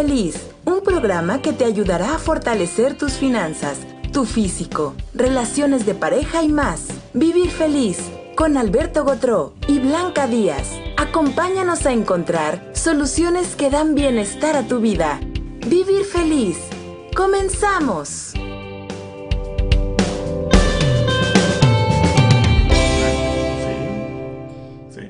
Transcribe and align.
Feliz, 0.00 0.52
un 0.64 0.80
programa 0.82 1.42
que 1.42 1.52
te 1.52 1.64
ayudará 1.64 2.14
a 2.14 2.18
fortalecer 2.20 2.96
tus 2.96 3.14
finanzas, 3.14 3.80
tu 4.12 4.26
físico, 4.26 4.94
relaciones 5.12 5.86
de 5.86 5.96
pareja 5.96 6.44
y 6.44 6.48
más. 6.48 6.86
Vivir 7.14 7.50
Feliz 7.50 7.98
con 8.36 8.56
Alberto 8.56 9.02
Gotró 9.02 9.56
y 9.66 9.80
Blanca 9.80 10.28
Díaz. 10.28 10.78
Acompáñanos 10.96 11.84
a 11.84 11.90
encontrar 11.90 12.70
soluciones 12.76 13.56
que 13.56 13.70
dan 13.70 13.96
bienestar 13.96 14.54
a 14.54 14.68
tu 14.68 14.78
vida. 14.78 15.18
Vivir 15.66 16.04
Feliz. 16.04 16.58
¡Comenzamos! 17.16 18.34
Sí, 18.34 18.40
sí. 24.90 25.08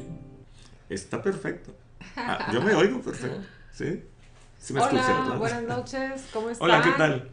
Está 0.89 1.23
perfecto. 1.23 1.75
Ah, 2.17 2.51
yo 2.55 2.63
me 2.63 2.75
oigo 2.75 3.03
perfecto. 3.03 3.43
¿Sí? 3.73 4.03
¿Sí 4.59 4.73
me 4.73 4.81
escucha, 4.81 5.23
Hola, 5.27 5.37
buenas 5.37 5.63
noches, 5.63 6.27
¿cómo 6.33 6.51
están? 6.51 6.65
Hola, 6.71 6.83
¿qué 6.83 6.91
tal? 6.93 7.31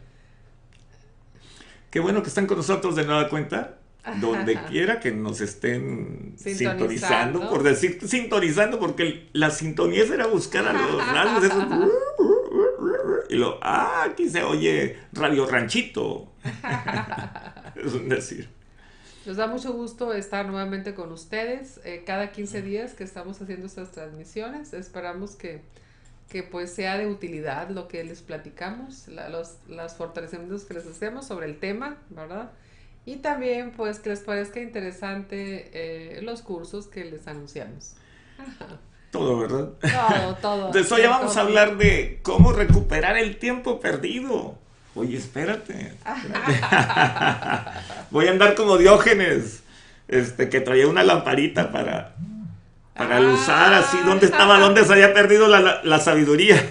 Qué 1.90 2.00
bueno 2.00 2.22
que 2.22 2.30
están 2.30 2.46
con 2.48 2.58
nosotros 2.58 2.96
de 2.96 3.06
nueva 3.06 3.30
cuenta. 3.30 3.78
Donde 4.22 4.56
quiera 4.70 5.00
que 5.00 5.12
nos 5.12 5.42
estén 5.42 6.36
Sintonizando. 6.38 6.78
sintonizando, 6.88 7.50
por 7.50 7.64
decir 7.64 7.98
sintonizando, 8.08 8.80
porque 8.80 9.30
la 9.34 9.50
sintonía 9.50 10.06
será 10.06 10.28
buscar 10.28 10.68
a 10.68 10.74
los 10.74 11.08
radios 11.14 11.44
esos. 11.46 11.66
Y 13.30 13.36
lo, 13.36 13.58
ah, 13.64 14.04
aquí 14.08 14.30
se 14.30 14.44
oye 14.44 15.00
Radio 15.14 15.48
Ranchito. 15.48 16.32
es 17.76 17.94
un 17.94 18.08
decir. 18.08 18.48
Nos 19.26 19.38
da 19.38 19.48
mucho 19.48 19.74
gusto 19.74 20.14
estar 20.14 20.46
nuevamente 20.46 20.94
con 20.94 21.12
ustedes. 21.12 21.80
eh, 21.84 22.04
cada 22.06 22.32
15 22.32 22.62
días 22.62 22.94
que 22.94 23.04
estamos 23.04 23.42
haciendo 23.42 23.66
estas 23.66 23.92
transmisiones, 23.92 24.74
esperamos 24.74 25.32
que, 25.36 25.64
que 26.30 26.44
pues 26.44 26.74
sea 26.74 26.98
de 26.98 27.08
utilidad 27.08 27.70
lo 27.70 27.88
que 27.88 28.04
les 28.04 28.22
platicamos, 28.22 29.08
la- 29.08 29.30
los 29.30 29.56
las 29.68 29.96
fortalecimientos 29.96 30.64
que 30.66 30.74
les 30.76 30.86
hacemos 30.88 31.28
sobre 31.28 31.46
el 31.48 31.60
tema, 31.60 31.98
¿verdad? 32.10 32.52
Y 33.06 33.18
también 33.18 33.72
pues 33.72 34.00
que 34.00 34.10
les 34.10 34.22
parezca 34.22 34.60
interesante 34.60 35.70
eh, 35.74 36.22
los 36.24 36.42
cursos 36.42 36.88
que 36.88 37.06
les 37.06 37.28
anunciamos. 37.28 37.94
Todo, 39.12 39.40
¿verdad? 39.40 39.70
Todo, 39.80 40.36
todo. 40.42 40.66
Entonces 40.68 40.92
hoy 40.92 41.04
ya 41.04 41.10
vamos 41.10 41.32
todo. 41.34 41.44
a 41.44 41.48
hablar 41.48 41.78
de 41.78 42.20
cómo 42.22 42.52
recuperar 42.52 43.16
el 43.18 43.38
tiempo 43.38 43.80
perdido. 43.80 44.58
Oye, 44.94 45.16
espérate. 45.18 45.94
espérate. 46.06 46.60
Voy 48.12 48.28
a 48.28 48.32
andar 48.32 48.56
como 48.56 48.78
Diógenes, 48.78 49.64
este, 50.10 50.50
que 50.50 50.60
traía 50.62 50.88
una 50.88 51.04
lamparita 51.04 51.72
para, 51.72 52.16
para 52.96 53.18
Ah. 53.18 53.34
usar 53.34 53.74
así. 53.74 53.98
¿Dónde 54.06 54.26
estaba? 54.26 54.60
¿Dónde 54.60 54.84
se 54.86 54.94
había 54.94 55.14
perdido 55.14 55.48
la, 55.48 55.60
la- 55.60 55.82
la 55.84 56.00
sabiduría? 56.00 56.56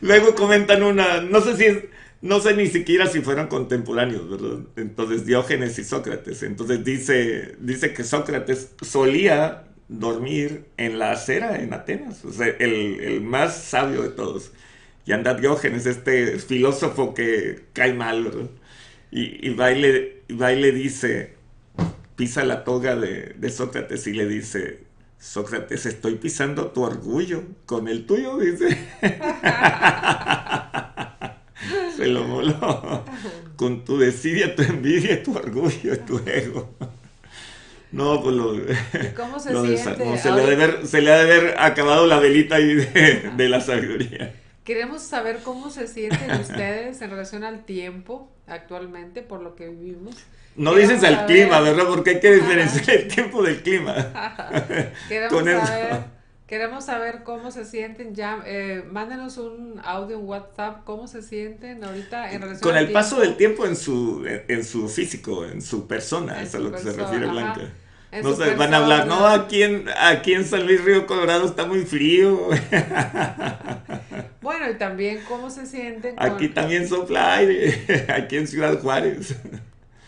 Luego 0.00 0.34
comentan 0.34 0.82
una, 0.82 1.20
no 1.22 1.40
sé 1.40 1.56
si 1.56 1.64
es, 1.64 1.78
no 2.20 2.40
sé 2.40 2.54
ni 2.54 2.66
siquiera 2.66 3.06
si 3.06 3.20
fueron 3.20 3.46
contemporáneos, 3.48 4.28
¿verdad? 4.30 4.58
Entonces 4.76 5.24
Diógenes 5.26 5.78
y 5.78 5.84
Sócrates. 5.84 6.42
Entonces 6.42 6.84
dice, 6.84 7.56
dice 7.60 7.92
que 7.92 8.04
Sócrates 8.04 8.72
solía 8.82 9.64
dormir 9.88 10.66
en 10.76 10.98
la 10.98 11.12
acera 11.12 11.56
en 11.60 11.72
Atenas, 11.72 12.24
o 12.24 12.32
sea, 12.32 12.48
el, 12.58 13.00
el 13.00 13.20
más 13.22 13.56
sabio 13.64 14.02
de 14.02 14.10
todos. 14.10 14.52
Y 15.06 15.12
anda 15.12 15.34
Diógenes, 15.34 15.86
este 15.86 16.38
filósofo 16.38 17.14
que 17.14 17.64
cae 17.72 17.94
mal, 17.94 18.24
¿verdad? 18.24 18.50
Y, 19.12 19.48
y 19.48 19.54
va, 19.54 19.70
y 19.72 19.80
le, 19.80 20.22
y 20.28 20.34
va 20.34 20.52
y 20.52 20.60
le 20.60 20.72
dice, 20.72 21.35
pisa 22.16 22.44
la 22.44 22.64
toga 22.64 22.96
de, 22.96 23.34
de 23.36 23.50
Sócrates 23.50 24.06
y 24.06 24.12
le 24.12 24.26
dice, 24.26 24.84
Sócrates, 25.18 25.86
estoy 25.86 26.16
pisando 26.16 26.68
tu 26.68 26.82
orgullo, 26.82 27.42
con 27.66 27.88
el 27.88 28.06
tuyo, 28.06 28.38
dice. 28.38 28.76
Se 31.96 32.06
lo 32.06 32.24
moló. 32.24 33.04
Con 33.56 33.84
tu 33.84 33.98
desidia, 33.98 34.54
tu 34.54 34.62
envidia, 34.62 35.22
tu 35.22 35.36
orgullo, 35.36 35.98
tu 36.00 36.20
ego. 36.26 36.74
No, 37.92 38.22
pues 38.22 38.34
lo, 38.34 38.52
cómo 39.16 39.38
se 39.38 39.52
lo 39.52 39.64
siente? 39.64 40.18
Se 40.18 40.30
le, 40.30 40.42
ha 40.42 40.46
de 40.46 40.54
haber, 40.54 40.86
se 40.86 41.00
le 41.00 41.12
ha 41.12 41.16
de 41.16 41.22
haber 41.22 41.54
acabado 41.58 42.06
la 42.06 42.18
velita 42.18 42.56
ahí 42.56 42.74
de, 42.74 43.30
de 43.34 43.48
la 43.48 43.60
sabiduría. 43.60 44.34
Queremos 44.66 45.00
saber 45.02 45.38
cómo 45.44 45.70
se 45.70 45.86
sienten 45.86 46.30
ustedes 46.40 47.00
en 47.00 47.10
relación 47.10 47.44
al 47.44 47.64
tiempo 47.64 48.28
actualmente 48.48 49.22
por 49.22 49.40
lo 49.40 49.54
que 49.56 49.68
vivimos. 49.68 50.16
No 50.56 50.72
Queremos 50.74 50.92
dices 50.94 51.08
al 51.08 51.14
saber- 51.20 51.26
clima, 51.36 51.60
¿verdad? 51.60 51.84
Porque 51.86 52.10
hay 52.10 52.20
que 52.20 52.32
diferenciar 52.34 52.90
el 52.96 53.08
tiempo 53.08 53.42
del 53.42 53.62
clima. 53.62 53.94
Queremos 55.08 55.68
saber, 55.68 56.04
queremos 56.48 56.84
saber 56.84 57.22
cómo 57.22 57.50
se 57.52 57.64
sienten 57.64 58.14
ya. 58.14 58.42
Eh, 58.44 58.82
mándenos 58.90 59.36
un 59.36 59.80
audio 59.84 60.18
en 60.18 60.24
WhatsApp, 60.26 60.82
cómo 60.84 61.06
se 61.06 61.22
sienten 61.22 61.84
ahorita 61.84 62.32
en 62.32 62.42
relación 62.42 62.62
Con 62.62 62.76
al 62.76 62.86
el 62.86 62.92
paso 62.92 63.20
del 63.20 63.36
tiempo 63.36 63.66
en 63.66 63.76
su, 63.76 64.24
en, 64.26 64.42
en 64.48 64.64
su 64.64 64.88
físico, 64.88 65.44
en 65.44 65.62
su 65.62 65.86
persona, 65.86 66.40
En 66.40 66.46
es 66.46 66.54
a 66.54 66.58
lo 66.58 66.72
que 66.72 66.78
se 66.78 66.92
refiere. 66.92 67.26
Blanca. 67.26 67.60
No 68.22 68.34
se 68.34 68.54
van 68.54 68.74
a 68.74 68.78
hablar, 68.78 69.06
no, 69.06 69.26
aquí 69.26 69.62
en, 69.62 69.86
aquí 69.98 70.34
en 70.34 70.44
San 70.44 70.66
Luis 70.66 70.82
Río 70.84 71.06
Colorado 71.06 71.46
está 71.46 71.66
muy 71.66 71.84
frío, 71.84 72.48
Bueno, 74.40 74.70
y 74.70 74.74
también 74.74 75.20
cómo 75.28 75.50
se 75.50 75.66
sienten 75.66 76.14
con, 76.16 76.24
aquí 76.26 76.48
también 76.48 76.86
sopla 76.88 77.34
aire, 77.34 78.06
aquí 78.14 78.36
en 78.36 78.46
Ciudad 78.46 78.80
Juárez. 78.80 79.36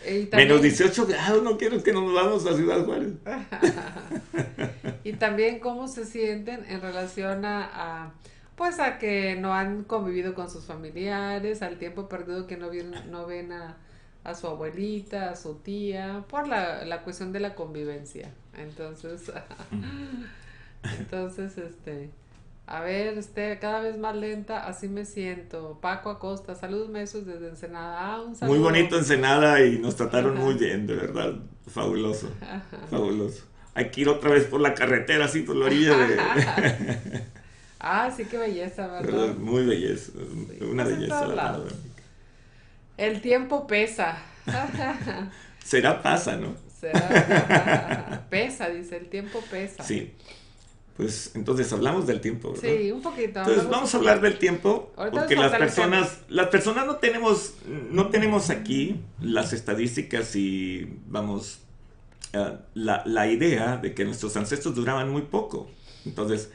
también- 0.01 0.29
Menos 0.31 0.61
18 0.61 1.07
grados, 1.07 1.43
no 1.43 1.57
quiero 1.57 1.83
que 1.83 1.91
nos 1.91 2.13
vamos 2.13 2.45
a 2.45 2.55
Ciudad 2.55 2.85
Juárez. 2.85 3.13
Y 5.03 5.13
también 5.13 5.59
cómo 5.59 5.87
se 5.87 6.05
sienten 6.05 6.65
en 6.69 6.81
relación 6.81 7.45
a, 7.45 7.69
a, 7.73 8.11
pues 8.55 8.79
a 8.79 8.97
que 8.99 9.35
no 9.39 9.53
han 9.53 9.83
convivido 9.83 10.33
con 10.35 10.49
sus 10.49 10.65
familiares, 10.65 11.61
al 11.61 11.77
tiempo 11.77 12.07
perdido 12.09 12.47
que 12.47 12.57
no 12.57 12.69
ven, 12.69 12.93
no 13.09 13.25
ven 13.25 13.51
a, 13.53 13.77
a 14.23 14.35
su 14.35 14.47
abuelita, 14.47 15.31
a 15.31 15.35
su 15.35 15.55
tía, 15.55 16.25
por 16.29 16.47
la, 16.47 16.85
la 16.85 17.03
cuestión 17.03 17.31
de 17.31 17.39
la 17.39 17.55
convivencia. 17.55 18.33
Entonces, 18.53 19.31
entonces, 20.83 21.57
este, 21.57 22.09
a 22.67 22.81
ver, 22.81 23.17
este, 23.17 23.59
cada 23.59 23.81
vez 23.81 23.97
más 23.97 24.15
lenta, 24.15 24.67
así 24.67 24.87
me 24.87 25.05
siento. 25.05 25.79
Paco 25.81 26.09
Acosta, 26.09 26.55
saludos 26.55 26.89
mesos 26.89 27.25
desde 27.25 27.49
Ensenada. 27.49 28.13
Ah, 28.15 28.21
un 28.21 28.35
Muy 28.41 28.59
saludo. 28.59 28.59
bonito 28.59 28.97
Ensenada 28.97 29.63
y 29.65 29.79
nos 29.79 29.95
trataron 29.95 30.37
Ajá. 30.37 30.43
muy 30.43 30.55
bien, 30.55 30.87
de 30.87 30.95
verdad. 30.95 31.35
Fabuloso, 31.67 32.37
fabuloso. 32.89 33.45
Hay 33.73 33.91
que 33.91 34.01
ir 34.01 34.09
otra 34.09 34.31
vez 34.31 34.45
por 34.45 34.61
la 34.61 34.73
carretera, 34.73 35.25
así 35.25 35.41
por 35.41 35.55
la 35.55 35.65
orilla 35.65 35.95
de... 35.97 36.17
Ah, 37.79 38.11
sí, 38.15 38.25
qué 38.25 38.37
belleza, 38.37 38.87
¿verdad? 38.87 39.29
¿verdad? 39.35 39.35
Muy 39.37 39.65
belleza, 39.65 40.11
una 40.61 40.83
Pues 40.83 40.97
belleza 40.97 41.27
la 41.27 41.35
lados. 41.35 41.73
El 42.99 43.21
tiempo 43.21 43.65
pesa. 43.65 44.17
Será 45.63 46.01
pasa, 46.01 46.35
¿no? 46.35 46.55
Será- 46.79 48.25
pesa, 48.29 48.69
dice, 48.69 48.97
el 48.97 49.07
tiempo 49.09 49.41
pesa. 49.49 49.83
Sí. 49.83 50.13
Pues 50.97 51.31
entonces 51.33 51.71
hablamos 51.71 52.07
del 52.07 52.19
tiempo, 52.19 52.51
¿verdad? 52.51 52.69
Sí, 52.77 52.91
un 52.91 53.01
poquito. 53.01 53.39
Entonces 53.39 53.69
vamos 53.69 53.93
a 53.93 53.97
hablar 53.97 54.19
del 54.19 54.37
tiempo 54.37 54.91
Ahorita 54.97 55.17
porque 55.17 55.35
las 55.37 55.51
personas, 55.53 56.19
las 56.27 56.47
personas 56.47 56.85
no 56.85 56.97
tenemos, 56.97 57.53
no 57.89 58.09
tenemos 58.09 58.49
aquí 58.49 58.99
las 59.21 59.53
estadísticas 59.53 60.35
y 60.35 60.99
vamos 61.07 61.61
eh, 62.33 62.57
la, 62.73 63.03
la 63.05 63.27
idea 63.27 63.77
de 63.77 63.93
que 63.93 64.03
nuestros 64.03 64.35
ancestros 64.35 64.75
duraban 64.75 65.09
muy 65.09 65.21
poco. 65.21 65.69
Entonces 66.05 66.51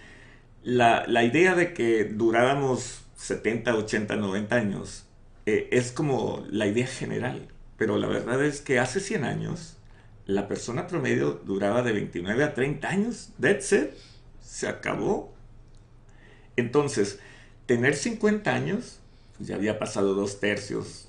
la, 0.62 1.04
la 1.06 1.24
idea 1.24 1.54
de 1.54 1.72
que 1.72 2.04
durábamos 2.04 3.00
70, 3.16 3.74
80, 3.74 4.16
90 4.16 4.56
años 4.56 5.03
eh, 5.46 5.68
es 5.72 5.92
como 5.92 6.44
la 6.50 6.66
idea 6.66 6.86
general, 6.86 7.48
pero 7.76 7.98
la 7.98 8.06
verdad 8.06 8.44
es 8.44 8.60
que 8.60 8.78
hace 8.78 9.00
100 9.00 9.24
años 9.24 9.76
la 10.26 10.48
persona 10.48 10.86
promedio 10.86 11.42
duraba 11.44 11.82
de 11.82 11.92
29 11.92 12.44
a 12.44 12.54
30 12.54 12.88
años. 12.88 13.30
That's 13.40 13.72
it. 13.72 13.90
Se 14.40 14.68
acabó. 14.68 15.34
Entonces, 16.56 17.18
tener 17.66 17.94
50 17.94 18.54
años, 18.54 19.00
pues 19.36 19.48
ya 19.48 19.56
había 19.56 19.78
pasado 19.78 20.14
dos 20.14 20.40
tercios 20.40 21.08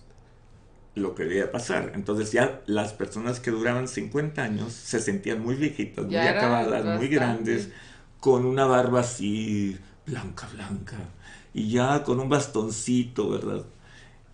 lo 0.96 1.14
que 1.14 1.24
debía 1.24 1.52
pasar. 1.52 1.92
Entonces 1.94 2.32
ya 2.32 2.62
las 2.66 2.94
personas 2.94 3.40
que 3.40 3.52
duraban 3.52 3.88
50 3.88 4.42
años 4.42 4.74
se 4.74 5.00
sentían 5.00 5.42
muy 5.42 5.56
viejitas, 5.56 6.06
muy 6.06 6.14
Ya 6.14 6.32
acabadas, 6.32 6.98
muy 6.98 7.08
grandes, 7.10 7.70
con 8.20 8.46
una 8.46 8.66
barba 8.66 9.02
así 9.02 9.78
blanca, 10.06 10.48
blanca, 10.54 10.98
y 11.54 11.70
ya 11.70 12.04
con 12.04 12.20
un 12.20 12.30
bastoncito, 12.30 13.30
¿verdad? 13.30 13.66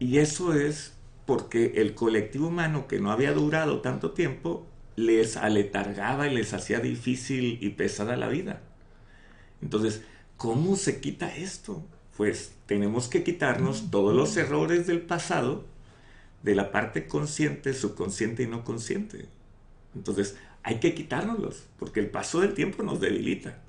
Y 0.02 0.18
eso 0.18 0.56
es 0.56 0.94
porque 1.28 1.74
el 1.76 1.94
colectivo 1.94 2.48
humano 2.48 2.88
que 2.88 3.00
no 3.00 3.12
había 3.12 3.34
durado 3.34 3.82
tanto 3.82 4.14
tiempo 4.14 4.66
les 4.96 5.38
aletargaba 5.38 6.28
y 6.28 6.34
les 6.34 6.56
hacía 6.56 6.80
difícil 6.80 7.60
y 7.62 7.70
pesada 7.70 8.18
la 8.18 8.28
vida. 8.28 8.64
Entonces, 9.62 10.02
¿cómo 10.38 10.76
se 10.76 11.02
quita 11.02 11.36
esto? 11.36 11.86
Pues 12.18 12.54
tenemos 12.66 13.10
que 13.10 13.24
quitarnos 13.24 13.92
todos 13.92 14.16
los 14.16 14.36
errores 14.38 14.88
del 14.88 15.02
pasado, 15.02 15.66
de 16.42 16.56
la 16.56 16.72
parte 16.72 17.06
consciente, 17.06 17.76
subconsciente 17.76 18.42
y 18.42 18.48
no 18.48 18.64
consciente. 18.64 19.28
Entonces, 19.94 20.36
hay 20.64 20.80
que 20.80 20.96
quitárnoslos, 20.96 21.68
porque 21.78 22.00
el 22.00 22.10
paso 22.10 22.42
del 22.42 22.56
tiempo 22.56 22.82
nos 22.82 23.02
debilita. 23.02 23.60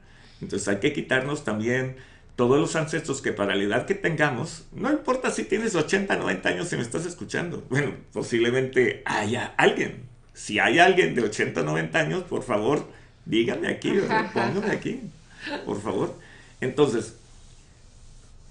Entonces 0.40 0.66
hay 0.66 0.80
que 0.80 0.94
quitarnos 0.94 1.44
también 1.44 1.96
todos 2.36 2.58
los 2.58 2.76
ancestros 2.76 3.20
que 3.20 3.32
para 3.32 3.54
la 3.54 3.62
edad 3.62 3.86
que 3.86 3.94
tengamos, 3.94 4.64
no 4.72 4.90
importa 4.90 5.30
si 5.30 5.44
tienes 5.44 5.74
80, 5.74 6.16
90 6.16 6.48
años 6.48 6.72
y 6.72 6.76
me 6.76 6.82
estás 6.82 7.06
escuchando, 7.06 7.64
bueno, 7.68 7.94
posiblemente 8.12 9.02
haya 9.04 9.54
alguien. 9.56 10.04
Si 10.34 10.58
hay 10.58 10.78
alguien 10.78 11.14
de 11.14 11.22
80, 11.22 11.62
90 11.62 11.98
años, 11.98 12.22
por 12.24 12.42
favor, 12.42 12.88
dígame 13.26 13.68
aquí, 13.68 13.92
póngame 14.32 14.70
aquí, 14.70 15.00
por 15.66 15.80
favor. 15.80 16.16
Entonces, 16.60 17.16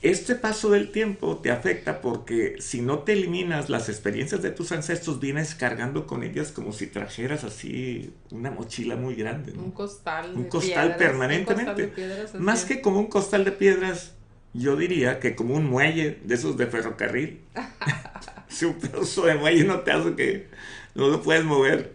este 0.01 0.33
paso 0.33 0.71
del 0.71 0.91
tiempo 0.91 1.37
te 1.37 1.51
afecta 1.51 2.01
porque 2.01 2.55
si 2.59 2.81
no 2.81 2.99
te 2.99 3.13
eliminas 3.13 3.69
las 3.69 3.87
experiencias 3.87 4.41
de 4.41 4.49
tus 4.49 4.71
ancestros, 4.71 5.19
vienes 5.19 5.53
cargando 5.53 6.07
con 6.07 6.23
ellas 6.23 6.51
como 6.51 6.73
si 6.73 6.87
trajeras 6.87 7.43
así 7.43 8.11
una 8.31 8.49
mochila 8.49 8.95
muy 8.95 9.13
grande. 9.13 9.51
Un 9.51 9.69
costal. 9.69 10.33
Un 10.35 10.45
costal 10.45 10.95
permanentemente. 10.95 11.93
Más 12.39 12.65
que 12.65 12.81
como 12.81 12.99
un 12.99 13.07
costal 13.07 13.45
de 13.45 13.51
piedras, 13.51 14.15
yo 14.53 14.75
diría 14.75 15.19
que 15.19 15.35
como 15.35 15.53
un 15.53 15.69
muelle 15.69 16.19
de 16.23 16.33
esos 16.33 16.57
de 16.57 16.65
ferrocarril. 16.65 17.41
si 18.47 18.65
un 18.65 18.79
pedazo 18.79 19.27
de 19.27 19.35
muelle 19.35 19.65
no 19.65 19.81
te 19.81 19.91
hace 19.91 20.15
que 20.15 20.47
no 20.95 21.09
lo 21.09 21.21
puedes 21.21 21.43
mover. 21.43 21.93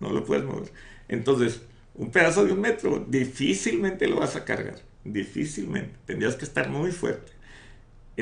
No 0.00 0.10
lo 0.10 0.22
puedes 0.22 0.44
mover. 0.44 0.70
Entonces, 1.08 1.62
un 1.94 2.10
pedazo 2.10 2.44
de 2.44 2.52
un 2.52 2.60
metro 2.60 3.06
difícilmente 3.08 4.06
lo 4.06 4.16
vas 4.20 4.36
a 4.36 4.44
cargar. 4.44 4.82
Difícilmente. 5.02 5.96
Tendrías 6.04 6.36
que 6.36 6.44
estar 6.44 6.68
muy 6.68 6.92
fuerte 6.92 7.37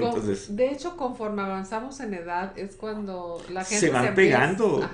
de 0.01 0.71
hecho, 0.71 0.97
conforme 0.97 1.43
avanzamos 1.43 2.01
en 2.01 2.15
edad, 2.15 2.57
es 2.59 2.77
cuando 2.77 3.43
la 3.51 3.65
gente 3.65 3.87
se 3.87 3.91
van 3.91 4.15
pegando. 4.15 4.89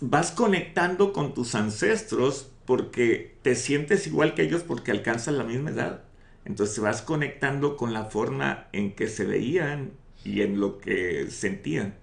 vas 0.00 0.30
conectando 0.32 1.12
con 1.12 1.34
tus 1.34 1.54
ancestros 1.54 2.50
porque 2.64 3.36
te 3.42 3.54
sientes 3.54 4.06
igual 4.06 4.34
que 4.34 4.42
ellos 4.42 4.62
porque 4.62 4.90
alcanzan 4.90 5.38
la 5.38 5.44
misma 5.44 5.70
edad. 5.70 6.04
Entonces 6.44 6.78
vas 6.80 7.02
conectando 7.02 7.76
con 7.76 7.92
la 7.92 8.06
forma 8.06 8.68
en 8.72 8.94
que 8.94 9.08
se 9.08 9.24
veían 9.24 9.92
y 10.24 10.42
en 10.42 10.58
lo 10.60 10.78
que 10.78 11.26
sentían. 11.30 11.94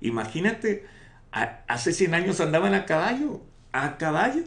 Imagínate, 0.00 0.84
hace 1.30 1.92
100 1.92 2.14
años 2.14 2.40
andaban 2.40 2.74
a 2.74 2.86
caballo, 2.86 3.40
a 3.72 3.98
caballo. 3.98 4.42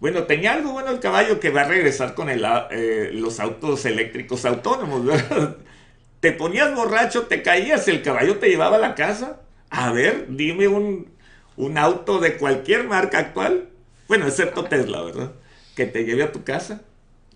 Bueno, 0.00 0.24
tenía 0.24 0.52
algo 0.52 0.72
bueno 0.72 0.90
el 0.90 1.00
caballo 1.00 1.40
que 1.40 1.50
va 1.50 1.62
a 1.62 1.68
regresar 1.68 2.14
con 2.14 2.30
el, 2.30 2.44
eh, 2.70 3.10
los 3.12 3.38
autos 3.38 3.84
eléctricos 3.84 4.44
autónomos, 4.44 5.04
¿verdad? 5.04 5.58
Te 6.20 6.32
ponías 6.32 6.74
borracho, 6.74 7.22
te 7.22 7.42
caías, 7.42 7.88
el 7.88 8.02
caballo 8.02 8.38
te 8.38 8.48
llevaba 8.48 8.76
a 8.76 8.80
la 8.80 8.94
casa. 8.94 9.40
A 9.70 9.92
ver, 9.92 10.26
dime 10.28 10.68
un, 10.68 11.08
auto 11.76 12.20
de 12.20 12.36
cualquier 12.36 12.84
marca 12.84 13.18
actual, 13.18 13.68
bueno, 14.08 14.26
excepto 14.26 14.64
Tesla, 14.64 15.02
¿verdad? 15.02 15.32
Que 15.74 15.86
te 15.86 16.04
lleve 16.04 16.22
a 16.22 16.32
tu 16.32 16.42
casa. 16.44 16.82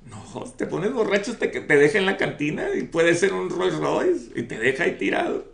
No, 0.08 0.44
te 0.56 0.66
pones 0.66 0.92
borracho, 0.92 1.36
te, 1.36 1.48
te 1.48 1.76
deja 1.76 1.98
en 1.98 2.06
la 2.06 2.16
cantina 2.18 2.74
y 2.74 2.82
puede 2.82 3.14
ser 3.14 3.32
un 3.32 3.48
Rolls 3.48 3.76
Royce 3.76 4.38
y 4.38 4.42
te 4.42 4.58
deja 4.58 4.84
ahí 4.84 4.98
tirado. 4.98 5.46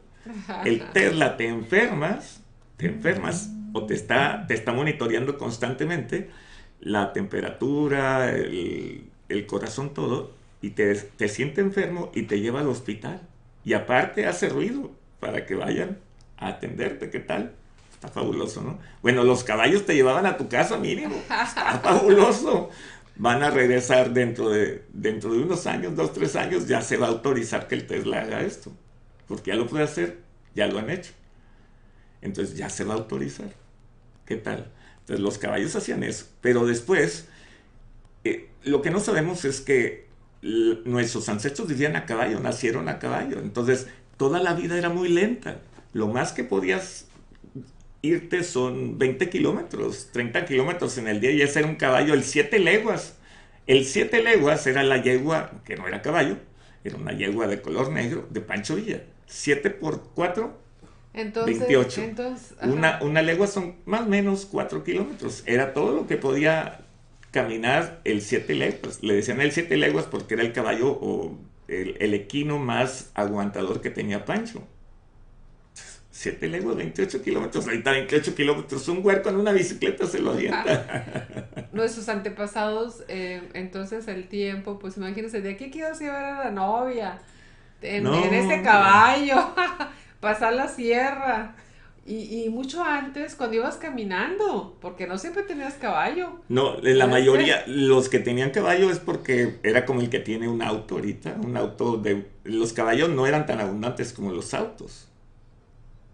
El 0.65 0.91
Tesla 0.93 1.37
te 1.37 1.47
enfermas, 1.47 2.41
te 2.77 2.87
enfermas 2.87 3.50
o 3.73 3.87
te 3.87 3.94
está, 3.94 4.47
te 4.49 4.55
está 4.55 4.73
monitoreando 4.73 5.38
constantemente 5.38 6.31
la 6.81 7.12
temperatura, 7.12 8.35
el, 8.35 9.05
el 9.29 9.47
corazón, 9.47 9.94
todo, 9.94 10.32
y 10.62 10.70
te, 10.70 10.94
te 10.94 11.28
siente 11.28 11.60
enfermo 11.60 12.10
y 12.14 12.22
te 12.22 12.40
lleva 12.40 12.60
al 12.60 12.68
hospital. 12.68 13.20
Y 13.64 13.74
aparte 13.74 14.26
hace 14.26 14.48
ruido 14.48 14.90
para 15.18 15.46
que 15.46 15.54
vayan 15.54 15.98
a 16.36 16.48
atenderte. 16.48 17.10
¿Qué 17.10 17.20
tal? 17.20 17.54
Está 17.92 18.08
fabuloso, 18.08 18.62
¿no? 18.62 18.78
Bueno, 19.02 19.24
los 19.24 19.44
caballos 19.44 19.84
te 19.84 19.94
llevaban 19.94 20.26
a 20.26 20.36
tu 20.36 20.48
casa 20.48 20.78
mínimo. 20.78 21.14
Está 21.16 21.78
fabuloso. 21.82 22.70
Van 23.16 23.42
a 23.42 23.50
regresar 23.50 24.12
dentro 24.14 24.48
de, 24.48 24.84
dentro 24.92 25.32
de 25.32 25.42
unos 25.42 25.66
años, 25.66 25.94
dos, 25.94 26.14
tres 26.14 26.36
años, 26.36 26.66
ya 26.66 26.80
se 26.80 26.96
va 26.96 27.06
a 27.06 27.10
autorizar 27.10 27.68
que 27.68 27.74
el 27.74 27.86
Tesla 27.86 28.22
haga 28.22 28.40
esto. 28.40 28.72
Porque 29.28 29.50
ya 29.50 29.56
lo 29.56 29.66
puede 29.66 29.84
hacer, 29.84 30.20
ya 30.54 30.66
lo 30.66 30.78
han 30.78 30.88
hecho. 30.88 31.12
Entonces 32.22 32.56
ya 32.56 32.70
se 32.70 32.84
va 32.84 32.94
a 32.94 32.96
autorizar. 32.96 33.50
¿Qué 34.24 34.36
tal? 34.36 34.70
Entonces 35.00 35.20
los 35.20 35.36
caballos 35.36 35.76
hacían 35.76 36.02
eso. 36.02 36.26
Pero 36.40 36.64
después, 36.66 37.28
eh, 38.24 38.48
lo 38.64 38.80
que 38.80 38.90
no 38.90 39.00
sabemos 39.00 39.44
es 39.44 39.60
que 39.60 40.09
nuestros 40.42 41.28
ancestros 41.28 41.69
vivían 41.69 41.96
a 41.96 42.06
caballo, 42.06 42.40
nacieron 42.40 42.88
a 42.88 42.98
caballo. 42.98 43.40
Entonces, 43.40 43.88
toda 44.16 44.40
la 44.40 44.54
vida 44.54 44.78
era 44.78 44.88
muy 44.88 45.08
lenta. 45.08 45.60
Lo 45.92 46.08
más 46.08 46.32
que 46.32 46.44
podías 46.44 47.08
irte 48.02 48.44
son 48.44 48.98
20 48.98 49.28
kilómetros, 49.28 50.08
30 50.12 50.46
kilómetros 50.46 50.96
en 50.98 51.08
el 51.08 51.20
día 51.20 51.32
y 51.32 51.42
ese 51.42 51.60
era 51.60 51.69
un 51.69 51.76
caballo, 51.76 52.14
el 52.14 52.25
7 52.25 52.58
leguas. 52.58 53.16
El 53.66 53.84
7 53.84 54.22
leguas 54.22 54.66
era 54.66 54.82
la 54.82 55.02
yegua, 55.02 55.62
que 55.64 55.76
no 55.76 55.87
era 55.87 56.02
caballo, 56.02 56.37
era 56.82 56.96
una 56.96 57.12
yegua 57.12 57.46
de 57.46 57.60
color 57.60 57.90
negro 57.90 58.26
de 58.31 58.40
Pancho 58.40 58.76
Villa. 58.76 59.02
7 59.26 59.70
por 59.70 60.10
4, 60.14 60.58
entonces, 61.12 61.60
28. 61.60 62.02
una, 62.62 63.00
una 63.02 63.22
legua 63.22 63.46
son 63.46 63.76
más 63.84 64.02
o 64.02 64.06
menos 64.06 64.46
4 64.46 64.82
kilómetros. 64.82 65.43
Era 65.46 65.72
todo 65.72 65.94
lo 65.94 66.06
que 66.06 66.16
podía 66.16 66.81
caminar 67.31 68.00
el 68.05 68.23
siete 68.23 68.55
leguas. 68.55 69.03
Le 69.03 69.15
decían 69.15 69.41
el 69.41 69.53
siete 69.53 69.77
leguas 69.77 70.06
porque 70.06 70.35
era 70.35 70.43
el 70.43 70.53
caballo 70.53 70.91
o 70.91 71.38
el, 71.69 72.15
equino 72.15 72.59
más 72.59 73.11
aguantador 73.15 73.81
que 73.81 73.91
tenía 73.91 74.25
Pancho. 74.25 74.67
Siete 76.11 76.49
leguas, 76.49 76.77
28 76.77 77.23
kilómetros, 77.23 77.67
ahorita 77.67 77.93
28 77.93 78.35
kilómetros, 78.35 78.88
un 78.88 79.00
huerco 79.03 79.31
en 79.31 79.37
una 79.37 79.53
bicicleta 79.53 80.06
se 80.06 80.19
lo 80.19 80.32
avienta. 80.32 81.27
Nuestros 81.73 82.11
antepasados, 82.11 83.05
eh, 83.09 83.49
entonces 83.55 84.06
el 84.06 84.29
tiempo, 84.29 84.79
pues 84.79 84.99
imagínense, 84.99 85.41
¿de 85.41 85.53
aquí 85.53 85.71
quiero 85.71 85.97
llevar 85.99 86.25
a 86.25 86.44
la 86.44 86.50
novia? 86.50 87.21
En, 87.81 88.06
en 88.06 88.35
este 88.35 88.62
caballo, 88.62 89.55
pasar 90.21 90.53
la 90.53 90.69
sierra. 90.69 91.55
Y, 92.06 92.49
mucho 92.49 92.82
antes, 92.82 93.37
cuando 93.37 93.56
ibas 93.56 93.76
caminando, 93.76 94.76
porque 94.81 95.06
no 95.06 95.19
siempre 95.19 95.43
tenías 95.43 95.75
caballo. 95.75 96.41
No, 96.49 96.79
la 96.81 97.06
mayoría, 97.06 97.62
los 97.67 98.08
que 98.08 98.19
tenían 98.19 98.50
caballo 98.50 98.91
es 98.91 98.99
porque 98.99 99.61
era 99.62 99.85
como 99.87 100.00
el 100.00 100.08
que 100.11 100.19
tiene 100.19 100.49
un 100.49 100.62
auto 100.62 100.97
ahorita, 100.97 101.37
un 101.44 101.56
auto 101.56 101.99
de... 101.99 102.26
Los 102.43 102.73
caballos 102.73 103.11
no 103.11 103.26
eran 103.26 103.47
tan 103.47 103.61
abundantes 103.61 104.12
como 104.12 104.32
los 104.32 104.55
autos. 104.55 105.08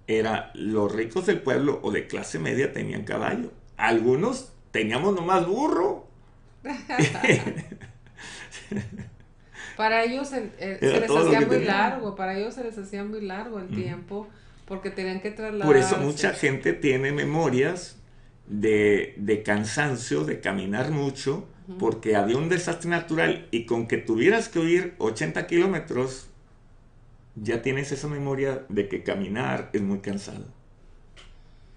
Era 0.06 0.50
los 0.54 0.92
ricos 0.92 1.24
del 1.26 1.40
pueblo 1.40 1.78
o 1.82 1.90
de 1.92 2.06
clase 2.06 2.38
media 2.40 2.72
tenían 2.72 3.04
caballo. 3.04 3.52
Algunos 3.76 4.52
teníamos 4.72 5.14
nomás 5.14 5.46
burro. 5.46 6.08
para 9.76 10.02
ellos 10.04 10.28
se 10.28 10.50
les 10.58 11.10
hacía 11.10 11.40
muy 11.42 11.64
largo, 11.64 12.16
para 12.16 12.36
ellos 12.36 12.54
se 12.54 12.64
les 12.64 12.76
hacía 12.76 13.04
muy 13.04 13.20
largo 13.20 13.60
el 13.60 13.68
tiempo 13.68 14.26
porque 14.66 14.90
tenían 14.90 15.20
que 15.20 15.30
trasladar. 15.30 15.66
Por 15.66 15.76
eso 15.76 15.96
mucha 15.98 16.32
gente 16.32 16.72
tiene 16.72 17.12
memorias 17.12 17.96
de, 18.46 19.42
cansancio, 19.44 20.24
de 20.24 20.40
caminar 20.40 20.90
mucho, 20.90 21.48
porque 21.78 22.14
había 22.14 22.36
un 22.36 22.48
desastre 22.48 22.90
natural 22.90 23.48
y 23.50 23.66
con 23.66 23.88
que 23.88 23.98
tuvieras 23.98 24.48
que 24.48 24.60
huir 24.60 24.94
80 24.98 25.46
kilómetros, 25.46 26.28
ya 27.34 27.60
tienes 27.62 27.90
esa 27.92 28.08
memoria 28.08 28.64
de 28.68 28.88
que 28.88 29.02
caminar 29.02 29.70
es 29.72 29.82
muy 29.82 29.98
cansado. 29.98 30.46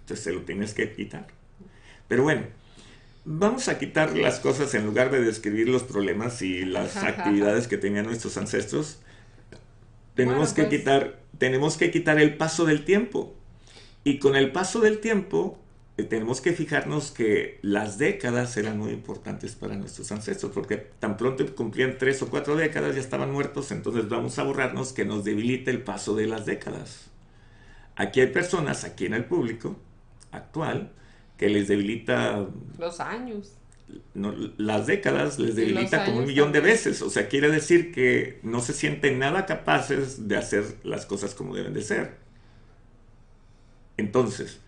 Entonces 0.01 0.24
se 0.24 0.31
lo 0.31 0.41
tienes 0.41 0.74
que 0.74 0.91
quitar. 0.93 1.27
Pero 2.08 2.24
bueno, 2.24 2.43
vamos 3.25 3.67
a 3.67 3.77
quitar 3.77 4.15
las 4.15 4.39
cosas 4.39 4.74
en 4.74 4.86
lugar 4.86 5.12
de 5.12 5.22
describir 5.22 5.69
los 5.69 5.84
problemas 5.84 6.41
y 6.41 6.65
las 6.65 6.98
actividades 6.98 7.67
que 7.67 7.77
tenían 7.77 8.05
nuestros 8.05 8.38
ancestros. 8.38 9.00
Tenemos 10.25 10.53
que 10.53 10.63
pues, 10.63 10.79
quitar 10.79 11.19
tenemos 11.39 11.77
que 11.77 11.89
quitar 11.89 12.19
el 12.19 12.38
paso 12.38 12.65
del 12.65 12.85
tiempo. 12.85 13.33
Y 14.03 14.19
con 14.19 14.35
el 14.35 14.51
paso 14.51 14.81
del 14.81 14.99
tiempo, 14.99 15.57
eh, 15.97 16.03
tenemos 16.03 16.41
que 16.41 16.53
fijarnos 16.53 17.11
que 17.11 17.59
las 17.61 17.97
décadas 17.97 18.55
eran 18.57 18.77
muy 18.77 18.91
importantes 18.91 19.55
para 19.55 19.75
nuestros 19.75 20.11
ancestros, 20.11 20.51
porque 20.53 20.77
tan 20.77 21.17
pronto 21.17 21.43
cumplían 21.55 21.97
tres 21.97 22.21
o 22.21 22.29
cuatro 22.29 22.55
décadas 22.55 22.95
ya 22.95 23.01
estaban 23.01 23.31
muertos, 23.31 23.71
entonces 23.71 24.07
vamos 24.07 24.38
a 24.38 24.43
borrarnos 24.43 24.93
que 24.93 25.05
nos 25.05 25.23
debilita 25.23 25.71
el 25.71 25.81
paso 25.81 26.15
de 26.15 26.27
las 26.27 26.45
décadas. 26.45 27.07
Aquí 27.95 28.21
hay 28.21 28.27
personas, 28.27 28.83
aquí 28.83 29.05
en 29.05 29.13
el 29.13 29.25
público 29.25 29.77
actual, 30.31 30.91
que 31.38 31.49
les 31.49 31.67
debilita... 31.67 32.47
Los 32.77 32.99
años 32.99 33.53
las 34.13 34.88
décadas 34.88 35.39
les 35.39 35.55
debilita 35.55 36.05
como 36.05 36.19
un 36.19 36.25
millón 36.25 36.51
de 36.51 36.60
veces. 36.62 37.01
O 37.01 37.10
sea, 37.10 37.27
quiere 37.27 37.50
decir 37.50 37.91
que 37.91 38.39
no 38.43 38.62
se 38.62 38.74
sienten 38.74 39.19
nada 39.19 39.46
capaces 39.46 40.27
de 40.27 40.38
hacer 40.38 40.77
las 40.84 41.05
cosas 41.05 41.36
como 41.36 41.55
deben 41.55 41.74
de 41.74 41.81
ser. 41.81 42.17
Entonces, 43.98 44.60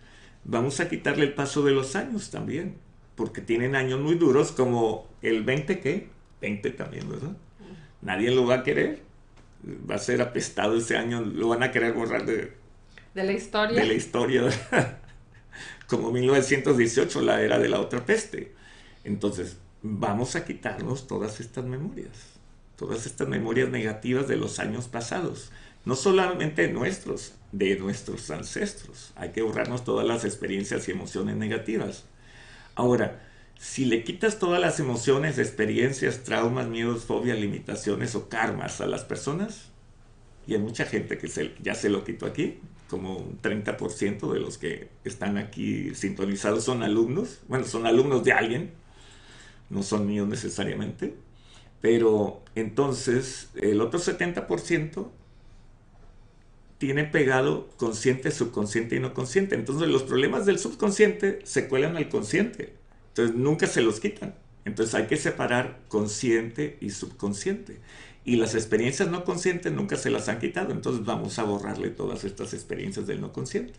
vamos 0.44 0.80
a 0.80 0.88
quitarle 0.88 1.24
el 1.24 1.34
paso 1.34 1.62
de 1.62 1.72
los 1.72 1.96
años 1.96 2.30
también, 2.30 2.76
porque 3.14 3.40
tienen 3.40 3.76
años 3.76 4.00
muy 4.00 4.14
duros 4.14 4.52
como 4.52 5.08
el 5.22 5.42
20 5.42 5.80
¿qué? 5.80 6.08
20 6.40 6.70
también, 6.70 7.08
¿verdad? 7.08 7.36
Nadie 8.00 8.30
lo 8.30 8.46
va 8.46 8.56
a 8.56 8.62
querer. 8.62 9.00
Va 9.88 9.94
a 9.94 9.98
ser 9.98 10.20
apestado 10.20 10.76
ese 10.76 10.96
año, 10.96 11.20
lo 11.20 11.48
van 11.48 11.62
a 11.62 11.70
querer 11.70 11.92
borrar 11.92 12.26
de, 12.26 12.52
de 13.14 13.24
la 13.24 13.32
historia. 13.32 13.80
De 13.80 13.86
la 13.86 13.94
historia. 13.94 14.42
como 15.86 16.10
1918, 16.10 17.20
la 17.20 17.42
era 17.42 17.58
de 17.58 17.68
la 17.68 17.80
otra 17.80 18.04
peste. 18.04 18.52
Entonces, 19.04 19.56
vamos 19.82 20.36
a 20.36 20.44
quitarnos 20.44 21.06
todas 21.06 21.40
estas 21.40 21.64
memorias, 21.64 22.16
todas 22.76 23.06
estas 23.06 23.28
memorias 23.28 23.68
negativas 23.68 24.28
de 24.28 24.36
los 24.36 24.58
años 24.58 24.88
pasados, 24.88 25.50
no 25.84 25.96
solamente 25.96 26.68
nuestros, 26.68 27.34
de 27.50 27.76
nuestros 27.76 28.30
ancestros. 28.30 29.12
Hay 29.16 29.30
que 29.30 29.42
borrarnos 29.42 29.84
todas 29.84 30.06
las 30.06 30.24
experiencias 30.24 30.88
y 30.88 30.92
emociones 30.92 31.36
negativas. 31.36 32.04
Ahora, 32.74 33.20
si 33.58 33.84
le 33.84 34.04
quitas 34.04 34.38
todas 34.38 34.60
las 34.60 34.80
emociones, 34.80 35.38
experiencias, 35.38 36.24
traumas, 36.24 36.68
miedos, 36.68 37.04
fobias, 37.04 37.38
limitaciones 37.38 38.14
o 38.14 38.28
karmas 38.28 38.80
a 38.80 38.86
las 38.86 39.04
personas, 39.04 39.68
y 40.46 40.54
hay 40.54 40.60
mucha 40.60 40.84
gente 40.84 41.18
que 41.18 41.28
ya 41.62 41.74
se 41.74 41.88
lo 41.88 42.04
quitó 42.04 42.26
aquí, 42.26 42.58
como 42.88 43.16
un 43.16 43.40
30% 43.40 44.32
de 44.32 44.40
los 44.40 44.58
que 44.58 44.88
están 45.04 45.38
aquí 45.38 45.94
sintonizados 45.94 46.64
son 46.64 46.82
alumnos, 46.82 47.40
bueno, 47.48 47.64
son 47.64 47.86
alumnos 47.86 48.24
de 48.24 48.32
alguien, 48.32 48.72
no 49.72 49.82
son 49.82 50.06
míos 50.06 50.28
necesariamente, 50.28 51.14
pero 51.80 52.42
entonces 52.54 53.50
el 53.54 53.80
otro 53.80 53.98
70% 53.98 55.08
tiene 56.78 57.04
pegado 57.04 57.68
consciente, 57.76 58.30
subconsciente 58.30 58.96
y 58.96 59.00
no 59.00 59.14
consciente. 59.14 59.54
Entonces 59.54 59.88
los 59.88 60.02
problemas 60.02 60.46
del 60.46 60.58
subconsciente 60.58 61.40
se 61.44 61.68
cuelan 61.68 61.96
al 61.96 62.08
consciente. 62.08 62.74
Entonces 63.08 63.34
nunca 63.34 63.66
se 63.66 63.80
los 63.80 63.98
quitan. 63.98 64.34
Entonces 64.64 64.94
hay 64.94 65.06
que 65.06 65.16
separar 65.16 65.80
consciente 65.88 66.76
y 66.80 66.90
subconsciente. 66.90 67.80
Y 68.24 68.36
las 68.36 68.54
experiencias 68.54 69.08
no 69.08 69.24
conscientes 69.24 69.72
nunca 69.72 69.96
se 69.96 70.10
las 70.10 70.28
han 70.28 70.38
quitado. 70.38 70.72
Entonces 70.72 71.04
vamos 71.04 71.38
a 71.38 71.44
borrarle 71.44 71.90
todas 71.90 72.24
estas 72.24 72.52
experiencias 72.52 73.06
del 73.06 73.20
no 73.20 73.32
consciente. 73.32 73.74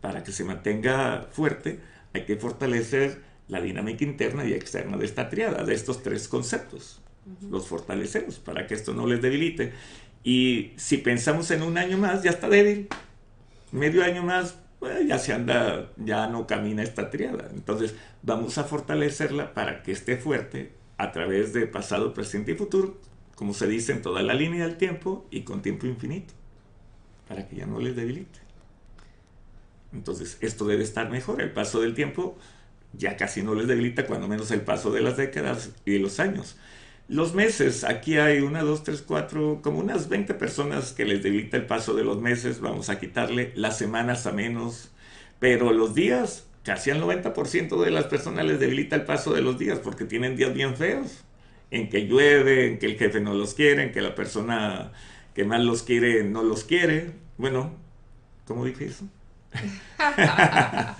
Para 0.00 0.22
que 0.22 0.32
se 0.32 0.44
mantenga 0.44 1.28
fuerte 1.32 1.80
hay 2.12 2.24
que 2.24 2.36
fortalecer 2.36 3.22
la 3.48 3.60
dinámica 3.60 4.04
interna 4.04 4.44
y 4.44 4.52
externa 4.52 4.96
de 4.96 5.04
esta 5.04 5.28
triada, 5.28 5.64
de 5.64 5.74
estos 5.74 6.02
tres 6.02 6.28
conceptos. 6.28 7.00
Los 7.50 7.66
fortalecemos 7.66 8.38
para 8.38 8.66
que 8.66 8.74
esto 8.74 8.94
no 8.94 9.06
les 9.06 9.20
debilite. 9.20 9.72
Y 10.22 10.72
si 10.76 10.98
pensamos 10.98 11.50
en 11.50 11.62
un 11.62 11.78
año 11.78 11.98
más, 11.98 12.22
ya 12.22 12.30
está 12.30 12.48
débil. 12.48 12.88
Medio 13.72 14.04
año 14.04 14.22
más, 14.22 14.56
pues, 14.78 15.06
ya 15.06 15.18
se 15.18 15.32
anda, 15.32 15.92
ya 15.96 16.28
no 16.28 16.46
camina 16.46 16.82
esta 16.82 17.10
triada. 17.10 17.48
Entonces 17.52 17.94
vamos 18.22 18.58
a 18.58 18.64
fortalecerla 18.64 19.54
para 19.54 19.82
que 19.82 19.92
esté 19.92 20.16
fuerte 20.16 20.72
a 20.98 21.12
través 21.12 21.52
de 21.52 21.66
pasado, 21.66 22.14
presente 22.14 22.52
y 22.52 22.54
futuro, 22.54 22.98
como 23.34 23.54
se 23.54 23.66
dice 23.66 23.92
en 23.92 24.02
toda 24.02 24.22
la 24.22 24.34
línea 24.34 24.66
del 24.66 24.76
tiempo 24.76 25.26
y 25.30 25.42
con 25.42 25.62
tiempo 25.62 25.86
infinito, 25.86 26.34
para 27.28 27.46
que 27.46 27.56
ya 27.56 27.66
no 27.66 27.80
les 27.80 27.96
debilite. 27.96 28.40
Entonces 29.92 30.38
esto 30.40 30.66
debe 30.66 30.84
estar 30.84 31.10
mejor. 31.10 31.40
El 31.40 31.52
paso 31.52 31.80
del 31.80 31.94
tiempo 31.94 32.36
ya 32.98 33.16
casi 33.16 33.42
no 33.42 33.54
les 33.54 33.66
debilita, 33.66 34.06
cuando 34.06 34.28
menos 34.28 34.50
el 34.50 34.62
paso 34.62 34.90
de 34.90 35.00
las 35.00 35.16
décadas 35.16 35.70
y 35.84 35.98
los 35.98 36.20
años. 36.20 36.56
Los 37.08 37.34
meses, 37.34 37.84
aquí 37.84 38.18
hay 38.18 38.40
una, 38.40 38.62
dos, 38.62 38.82
tres, 38.82 39.02
cuatro, 39.02 39.60
como 39.62 39.78
unas 39.78 40.08
20 40.08 40.34
personas 40.34 40.92
que 40.92 41.04
les 41.04 41.22
debilita 41.22 41.56
el 41.56 41.66
paso 41.66 41.94
de 41.94 42.02
los 42.02 42.20
meses, 42.20 42.60
vamos 42.60 42.90
a 42.90 42.98
quitarle 42.98 43.52
las 43.54 43.78
semanas 43.78 44.26
a 44.26 44.32
menos, 44.32 44.90
pero 45.38 45.72
los 45.72 45.94
días, 45.94 46.46
casi 46.64 46.90
al 46.90 47.00
90% 47.00 47.84
de 47.84 47.90
las 47.92 48.06
personas 48.06 48.44
les 48.44 48.58
debilita 48.58 48.96
el 48.96 49.04
paso 49.04 49.32
de 49.32 49.40
los 49.40 49.56
días 49.56 49.78
porque 49.78 50.04
tienen 50.04 50.36
días 50.36 50.52
bien 50.52 50.74
feos, 50.74 51.24
en 51.70 51.90
que 51.90 52.06
llueve, 52.06 52.66
en 52.66 52.78
que 52.78 52.86
el 52.86 52.96
jefe 52.96 53.20
no 53.20 53.34
los 53.34 53.54
quiere, 53.54 53.84
en 53.84 53.92
que 53.92 54.00
la 54.00 54.14
persona 54.14 54.92
que 55.34 55.44
más 55.44 55.60
los 55.60 55.82
quiere 55.82 56.24
no 56.24 56.42
los 56.42 56.64
quiere. 56.64 57.12
Bueno, 57.38 57.72
¿cómo 58.46 58.64
dije 58.64 58.86
eso? 58.86 59.04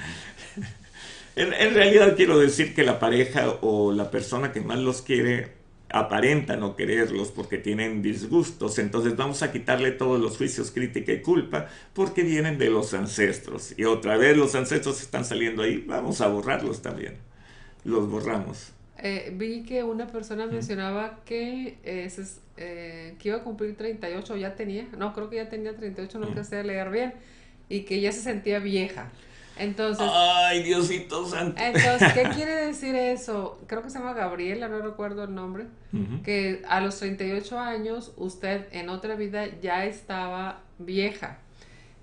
en, 1.36 1.52
en 1.52 1.74
realidad 1.74 2.16
quiero 2.16 2.38
decir 2.38 2.74
que 2.74 2.82
la 2.82 2.98
pareja 2.98 3.58
o 3.60 3.92
la 3.92 4.10
persona 4.10 4.52
que 4.52 4.60
más 4.60 4.78
los 4.78 5.02
quiere 5.02 5.56
aparenta 5.88 6.56
no 6.56 6.74
quererlos 6.76 7.30
porque 7.30 7.58
tienen 7.58 8.02
disgustos, 8.02 8.78
entonces 8.78 9.16
vamos 9.16 9.42
a 9.42 9.52
quitarle 9.52 9.92
todos 9.92 10.20
los 10.20 10.36
juicios, 10.36 10.70
crítica 10.70 11.12
y 11.12 11.22
culpa 11.22 11.68
porque 11.94 12.22
vienen 12.22 12.58
de 12.58 12.70
los 12.70 12.92
ancestros. 12.94 13.74
Y 13.78 13.84
otra 13.84 14.16
vez 14.16 14.36
los 14.36 14.54
ancestros 14.54 15.00
están 15.00 15.24
saliendo 15.24 15.62
ahí, 15.62 15.84
vamos 15.86 16.20
a 16.20 16.28
borrarlos 16.28 16.82
también. 16.82 17.14
Los 17.84 18.08
borramos. 18.10 18.72
Eh, 18.98 19.32
vi 19.36 19.62
que 19.62 19.84
una 19.84 20.06
persona 20.06 20.46
mencionaba 20.46 21.20
que, 21.24 21.78
eh, 21.84 22.10
eh, 22.56 23.14
que 23.18 23.28
iba 23.28 23.38
a 23.38 23.42
cumplir 23.42 23.76
38, 23.76 24.36
ya 24.36 24.54
tenía, 24.56 24.88
no, 24.96 25.12
creo 25.12 25.30
que 25.30 25.36
ya 25.36 25.48
tenía 25.48 25.76
38, 25.76 26.18
no 26.18 26.44
sé 26.44 26.64
leer 26.64 26.90
bien, 26.90 27.14
y 27.68 27.82
que 27.82 28.00
ya 28.00 28.10
se 28.10 28.22
sentía 28.22 28.58
vieja. 28.58 29.12
Entonces. 29.58 30.06
Ay, 30.10 30.62
Diosito 30.62 31.26
santo. 31.26 31.60
Entonces, 31.60 32.12
¿qué 32.12 32.22
quiere 32.34 32.54
decir 32.66 32.94
eso? 32.94 33.58
Creo 33.66 33.82
que 33.82 33.90
se 33.90 33.98
llama 33.98 34.12
Gabriela, 34.12 34.68
no 34.68 34.80
recuerdo 34.80 35.24
el 35.24 35.34
nombre. 35.34 35.66
Que 36.24 36.62
a 36.68 36.82
los 36.82 36.98
38 36.98 37.58
años 37.58 38.12
usted 38.18 38.66
en 38.72 38.90
otra 38.90 39.14
vida 39.14 39.46
ya 39.62 39.86
estaba 39.86 40.60
vieja. 40.78 41.38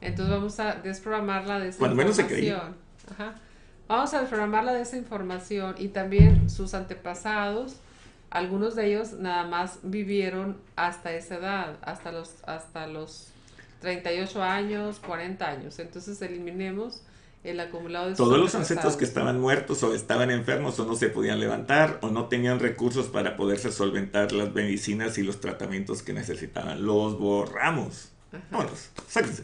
Entonces 0.01 0.33
vamos 0.33 0.59
a 0.59 0.73
desprogramarla 0.75 1.59
de 1.59 1.69
esa 1.69 1.77
Cuando. 1.77 2.01
Ajá. 3.11 3.35
Vamos 3.87 4.13
a 4.13 4.21
desprogramarla 4.21 4.73
de 4.73 4.81
esa 4.81 4.97
información 4.97 5.75
y 5.77 5.89
también 5.89 6.49
sus 6.49 6.73
antepasados. 6.73 7.75
Algunos 8.31 8.75
de 8.75 8.87
ellos 8.87 9.13
nada 9.13 9.45
más 9.45 9.79
vivieron 9.83 10.57
hasta 10.75 11.13
esa 11.13 11.35
edad, 11.35 11.77
hasta 11.83 12.11
los, 12.11 12.35
hasta 12.45 12.87
los 12.87 13.27
38 13.81 14.41
años, 14.41 14.99
40 14.99 15.47
años. 15.47 15.77
Entonces 15.77 16.19
eliminemos 16.23 17.03
el 17.43 17.59
acumulado 17.59 18.09
de 18.09 18.15
Todos 18.15 18.39
los 18.39 18.55
ancestros 18.55 18.95
que 18.95 19.03
estaban 19.03 19.39
muertos 19.39 19.83
o 19.83 19.93
estaban 19.93 20.31
enfermos 20.31 20.79
o 20.79 20.85
no 20.85 20.95
se 20.95 21.09
podían 21.09 21.39
levantar 21.39 21.99
o 22.01 22.09
no 22.09 22.27
tenían 22.27 22.59
recursos 22.59 23.07
para 23.07 23.35
poderse 23.35 23.71
solventar 23.71 24.31
las 24.31 24.53
medicinas 24.53 25.17
y 25.17 25.23
los 25.23 25.41
tratamientos 25.41 26.03
que 26.03 26.13
necesitaban, 26.13 26.85
los 26.85 27.19
borramos. 27.19 28.11
Vámonos, 28.49 28.89
sáquense. 29.07 29.43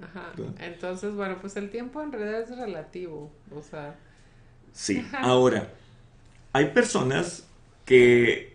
Ajá. 0.00 0.32
Entonces, 0.58 1.14
bueno, 1.14 1.38
pues 1.40 1.56
el 1.56 1.70
tiempo 1.70 2.02
en 2.02 2.12
realidad 2.12 2.42
es 2.42 2.56
relativo, 2.56 3.30
o 3.54 3.62
sea. 3.62 3.96
Sí, 4.72 5.06
ahora, 5.12 5.68
hay 6.52 6.70
personas 6.70 7.44
que 7.84 8.51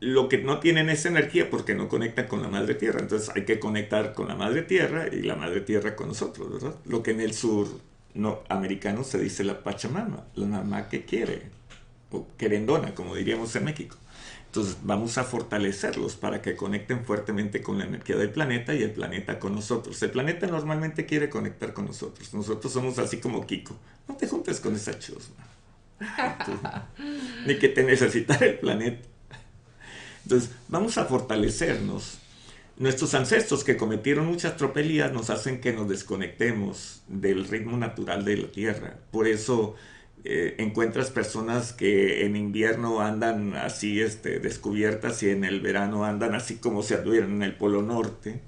lo 0.00 0.28
que 0.28 0.38
no 0.38 0.60
tienen 0.60 0.90
esa 0.90 1.08
energía 1.08 1.50
porque 1.50 1.74
no 1.74 1.88
conectan 1.88 2.26
con 2.26 2.42
la 2.42 2.48
madre 2.48 2.74
tierra. 2.74 3.00
Entonces 3.00 3.30
hay 3.34 3.44
que 3.44 3.58
conectar 3.58 4.14
con 4.14 4.28
la 4.28 4.36
madre 4.36 4.62
tierra 4.62 5.08
y 5.08 5.22
la 5.22 5.36
madre 5.36 5.60
tierra 5.60 5.96
con 5.96 6.08
nosotros, 6.08 6.52
¿verdad? 6.52 6.76
Lo 6.86 7.02
que 7.02 7.10
en 7.12 7.20
el 7.20 7.34
sur 7.34 7.68
no, 8.14 8.40
americano 8.48 9.04
se 9.04 9.18
dice 9.18 9.44
la 9.44 9.62
Pachamama, 9.62 10.24
la 10.34 10.46
mamá 10.46 10.88
que 10.88 11.04
quiere, 11.04 11.42
o 12.10 12.26
querendona, 12.36 12.94
como 12.94 13.14
diríamos 13.14 13.54
en 13.56 13.64
México. 13.64 13.96
Entonces 14.46 14.78
vamos 14.82 15.18
a 15.18 15.24
fortalecerlos 15.24 16.16
para 16.16 16.40
que 16.40 16.56
conecten 16.56 17.04
fuertemente 17.04 17.62
con 17.62 17.78
la 17.78 17.84
energía 17.84 18.16
del 18.16 18.30
planeta 18.30 18.74
y 18.74 18.82
el 18.82 18.92
planeta 18.92 19.38
con 19.38 19.54
nosotros. 19.54 20.02
El 20.02 20.10
planeta 20.10 20.46
normalmente 20.46 21.04
quiere 21.04 21.28
conectar 21.28 21.74
con 21.74 21.84
nosotros. 21.84 22.32
Nosotros 22.32 22.72
somos 22.72 22.98
así 22.98 23.18
como 23.18 23.46
Kiko. 23.46 23.76
No 24.08 24.16
te 24.16 24.26
juntes 24.26 24.58
con 24.58 24.74
esa 24.74 24.98
chusma. 24.98 25.44
Ni 27.46 27.58
que 27.58 27.68
te 27.68 27.82
necesita 27.82 28.36
el 28.36 28.58
planeta. 28.58 29.06
Entonces, 30.28 30.50
vamos 30.68 30.98
a 30.98 31.06
fortalecernos. 31.06 32.18
Nuestros 32.76 33.14
ancestros 33.14 33.64
que 33.64 33.78
cometieron 33.78 34.26
muchas 34.26 34.58
tropelías 34.58 35.10
nos 35.10 35.30
hacen 35.30 35.58
que 35.58 35.72
nos 35.72 35.88
desconectemos 35.88 37.02
del 37.08 37.48
ritmo 37.48 37.78
natural 37.78 38.26
de 38.26 38.36
la 38.36 38.52
Tierra. 38.52 38.98
Por 39.10 39.26
eso 39.26 39.74
eh, 40.24 40.56
encuentras 40.58 41.10
personas 41.10 41.72
que 41.72 42.26
en 42.26 42.36
invierno 42.36 43.00
andan 43.00 43.56
así 43.56 44.02
este, 44.02 44.38
descubiertas 44.38 45.22
y 45.22 45.30
en 45.30 45.44
el 45.44 45.62
verano 45.62 46.04
andan 46.04 46.34
así 46.34 46.56
como 46.56 46.82
si 46.82 46.92
anduvieran 46.92 47.30
en 47.30 47.42
el 47.42 47.56
Polo 47.56 47.80
Norte. 47.80 48.42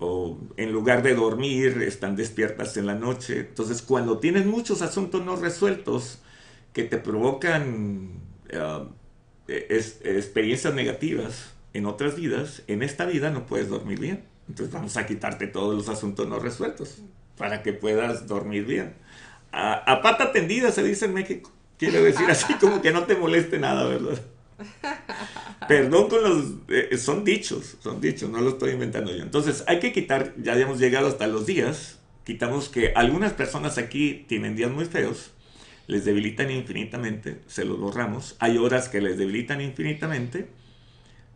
O 0.00 0.40
en 0.56 0.72
lugar 0.72 1.04
de 1.04 1.14
dormir, 1.14 1.82
están 1.82 2.16
despiertas 2.16 2.76
en 2.78 2.86
la 2.86 2.96
noche. 2.96 3.38
Entonces, 3.48 3.80
cuando 3.80 4.18
tienes 4.18 4.44
muchos 4.44 4.82
asuntos 4.82 5.24
no 5.24 5.36
resueltos 5.36 6.18
que 6.72 6.82
te 6.82 6.98
provocan... 6.98 8.22
Eh, 8.48 8.86
es, 9.48 10.00
experiencias 10.04 10.74
negativas 10.74 11.54
en 11.72 11.86
otras 11.86 12.16
vidas, 12.16 12.62
en 12.66 12.82
esta 12.82 13.04
vida 13.04 13.30
no 13.30 13.46
puedes 13.46 13.68
dormir 13.68 14.00
bien. 14.00 14.24
Entonces 14.48 14.72
vamos 14.72 14.96
a 14.96 15.06
quitarte 15.06 15.46
todos 15.46 15.74
los 15.74 15.88
asuntos 15.88 16.28
no 16.28 16.38
resueltos 16.38 17.02
para 17.36 17.62
que 17.62 17.72
puedas 17.72 18.26
dormir 18.26 18.64
bien. 18.64 18.94
A, 19.52 20.00
pata 20.02 20.32
tendida 20.32 20.70
se 20.70 20.82
dice 20.82 21.06
en 21.06 21.14
México. 21.14 21.50
Quiere 21.78 22.00
decir 22.00 22.30
así 22.30 22.54
como 22.60 22.80
que 22.80 22.92
no 22.92 23.04
te 23.04 23.16
moleste 23.16 23.58
nada, 23.58 23.84
¿verdad? 23.84 24.20
Perdón 25.68 26.08
con 26.08 26.22
los... 26.22 26.44
Eh, 26.68 26.96
son 26.96 27.24
dichos, 27.24 27.76
son 27.80 28.00
dichos, 28.00 28.30
no 28.30 28.40
lo 28.40 28.50
estoy 28.50 28.72
inventando 28.72 29.14
yo. 29.14 29.22
Entonces 29.22 29.64
hay 29.66 29.80
que 29.80 29.92
quitar, 29.92 30.34
ya 30.36 30.52
habíamos 30.52 30.78
llegado 30.78 31.08
hasta 31.08 31.26
los 31.26 31.46
días, 31.46 31.98
quitamos 32.24 32.68
que 32.68 32.92
algunas 32.94 33.32
personas 33.32 33.78
aquí 33.78 34.24
tienen 34.28 34.56
días 34.56 34.70
muy 34.70 34.86
feos 34.86 35.32
les 35.86 36.04
debilitan 36.04 36.50
infinitamente, 36.50 37.40
se 37.46 37.64
los 37.64 37.78
borramos. 37.78 38.36
Hay 38.38 38.58
horas 38.58 38.88
que 38.88 39.00
les 39.00 39.18
debilitan 39.18 39.60
infinitamente 39.60 40.48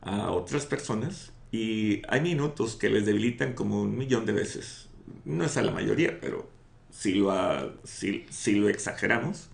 a 0.00 0.30
otras 0.30 0.66
personas 0.66 1.32
y 1.52 2.02
hay 2.08 2.20
minutos 2.20 2.76
que 2.76 2.90
les 2.90 3.06
debilitan 3.06 3.54
como 3.54 3.82
un 3.82 3.96
millón 3.96 4.26
de 4.26 4.32
veces. 4.32 4.88
No 5.24 5.44
es 5.44 5.56
a 5.56 5.62
la 5.62 5.72
mayoría, 5.72 6.18
pero 6.20 6.48
si 6.90 7.14
lo, 7.14 7.32
si, 7.84 8.54
lo 8.54 8.68
exageramos. 8.68 9.48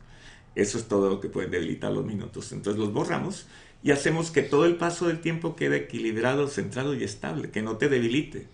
Eso 0.55 0.79
es 0.79 0.89
todo 0.89 1.11
lo 1.11 1.21
que 1.21 1.29
puede 1.29 1.49
debilitar 1.49 1.93
los 1.93 2.07
minutos. 2.07 2.53
Entonces 2.53 2.81
los 2.81 2.93
borramos 2.93 3.47
y 3.83 3.91
hacemos 3.91 4.31
que 4.31 4.43
todo 4.43 4.65
el 4.65 4.77
paso 4.77 5.07
del 5.07 5.21
tiempo 5.21 5.55
quede 5.55 5.77
equilibrado, 5.77 6.49
centrado 6.49 6.95
y 6.95 7.05
estable, 7.05 7.51
que 7.51 7.61
no 7.61 7.77
te 7.77 7.91
debilite. 7.91 8.47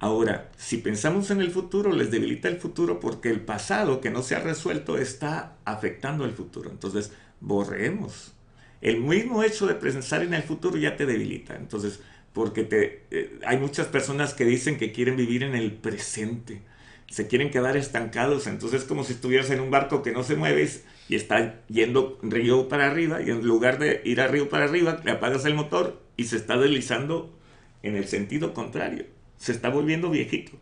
Ahora, 0.00 0.50
si 0.56 0.78
pensamos 0.78 1.30
en 1.30 1.40
el 1.40 1.50
futuro, 1.50 1.92
les 1.92 2.10
debilita 2.10 2.48
el 2.48 2.56
futuro 2.56 3.00
porque 3.00 3.28
el 3.28 3.40
pasado 3.40 4.00
que 4.00 4.10
no 4.10 4.22
se 4.22 4.34
ha 4.34 4.40
resuelto 4.40 4.96
está 4.96 5.58
afectando 5.64 6.24
el 6.24 6.32
futuro. 6.32 6.70
Entonces, 6.70 7.12
borremos. 7.40 8.32
El 8.80 9.00
mismo 9.02 9.42
hecho 9.42 9.66
de 9.66 9.74
pensar 9.74 10.22
en 10.22 10.32
el 10.32 10.42
futuro 10.42 10.78
ya 10.78 10.96
te 10.96 11.04
debilita. 11.04 11.54
Entonces, 11.54 12.00
porque 12.32 12.66
eh, 13.10 13.38
hay 13.44 13.58
muchas 13.58 13.88
personas 13.88 14.34
que 14.34 14.44
dicen 14.44 14.78
que 14.78 14.92
quieren 14.92 15.16
vivir 15.16 15.42
en 15.42 15.54
el 15.54 15.72
presente, 15.72 16.62
se 17.08 17.26
quieren 17.26 17.50
quedar 17.50 17.76
estancados, 17.76 18.46
entonces 18.46 18.82
es 18.82 18.86
como 18.86 19.02
si 19.02 19.14
estuvieras 19.14 19.50
en 19.50 19.60
un 19.60 19.70
barco 19.70 20.02
que 20.02 20.12
no 20.12 20.22
se 20.22 20.36
mueve 20.36 20.70
y 21.08 21.16
está 21.16 21.60
yendo 21.66 22.18
río 22.22 22.68
para 22.68 22.86
arriba 22.86 23.20
y 23.20 23.30
en 23.30 23.44
lugar 23.44 23.80
de 23.80 24.00
ir 24.04 24.20
a 24.20 24.28
río 24.28 24.48
para 24.48 24.66
arriba, 24.66 25.00
le 25.04 25.10
apagas 25.10 25.44
el 25.44 25.54
motor 25.54 26.00
y 26.16 26.24
se 26.24 26.36
está 26.36 26.56
deslizando 26.56 27.36
en 27.82 27.96
el 27.96 28.06
sentido 28.06 28.54
contrario, 28.54 29.06
se 29.40 29.52
está 29.52 29.70
volviendo 29.70 30.10
viejito 30.10 30.52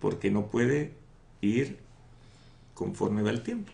porque 0.00 0.30
no 0.30 0.46
puede 0.46 0.94
ir 1.42 1.78
conforme 2.74 3.22
va 3.22 3.30
el 3.30 3.42
tiempo. 3.42 3.70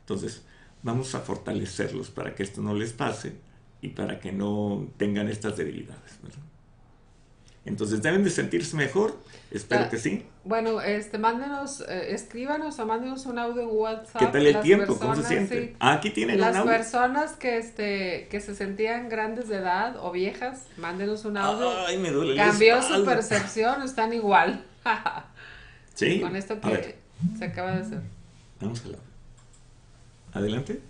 Entonces, 0.00 0.42
vamos 0.82 1.14
a 1.14 1.20
fortalecerlos 1.20 2.10
para 2.10 2.34
que 2.34 2.42
esto 2.42 2.62
no 2.62 2.74
les 2.74 2.94
pase 2.94 3.34
y 3.82 3.90
para 3.90 4.18
que 4.20 4.32
no 4.32 4.88
tengan 4.96 5.28
estas 5.28 5.58
debilidades. 5.58 6.18
Entonces 7.66 8.02
deben 8.02 8.22
de 8.24 8.30
sentirse 8.30 8.76
mejor, 8.76 9.18
espero 9.50 9.84
ah, 9.86 9.88
que 9.88 9.96
sí. 9.96 10.26
Bueno, 10.44 10.82
este, 10.82 11.16
mándenos, 11.16 11.80
eh, 11.88 12.08
escríbanos 12.10 12.78
o 12.78 12.86
mándenos 12.86 13.24
un 13.24 13.38
audio 13.38 13.62
en 13.62 13.68
WhatsApp. 13.70 14.20
¿Qué 14.20 14.26
tal 14.26 14.46
el 14.46 14.60
tiempo? 14.60 14.98
¿Cómo 14.98 15.16
se 15.16 15.22
siente? 15.22 15.74
Ah, 15.80 15.94
aquí 15.94 16.10
tienen 16.10 16.38
Las 16.38 16.60
personas 16.62 17.32
que, 17.32 17.56
este, 17.56 18.28
que 18.30 18.40
se 18.40 18.54
sentían 18.54 19.08
grandes 19.08 19.48
de 19.48 19.56
edad 19.56 19.96
o 19.98 20.12
viejas, 20.12 20.66
mándenos 20.76 21.24
un 21.24 21.38
audio. 21.38 21.70
Ay, 21.86 21.96
me 21.96 22.10
duele 22.10 22.36
Cambió 22.36 22.82
su 22.82 23.02
percepción, 23.02 23.82
están 23.82 24.12
igual. 24.12 24.62
sí. 25.94 26.20
Con 26.20 26.36
esto 26.36 26.60
que 26.60 26.96
se 27.38 27.44
acaba 27.46 27.72
de 27.76 27.80
hacer. 27.80 28.00
Vamos 28.60 28.82
a 30.32 30.38
Adelante. 30.38 30.82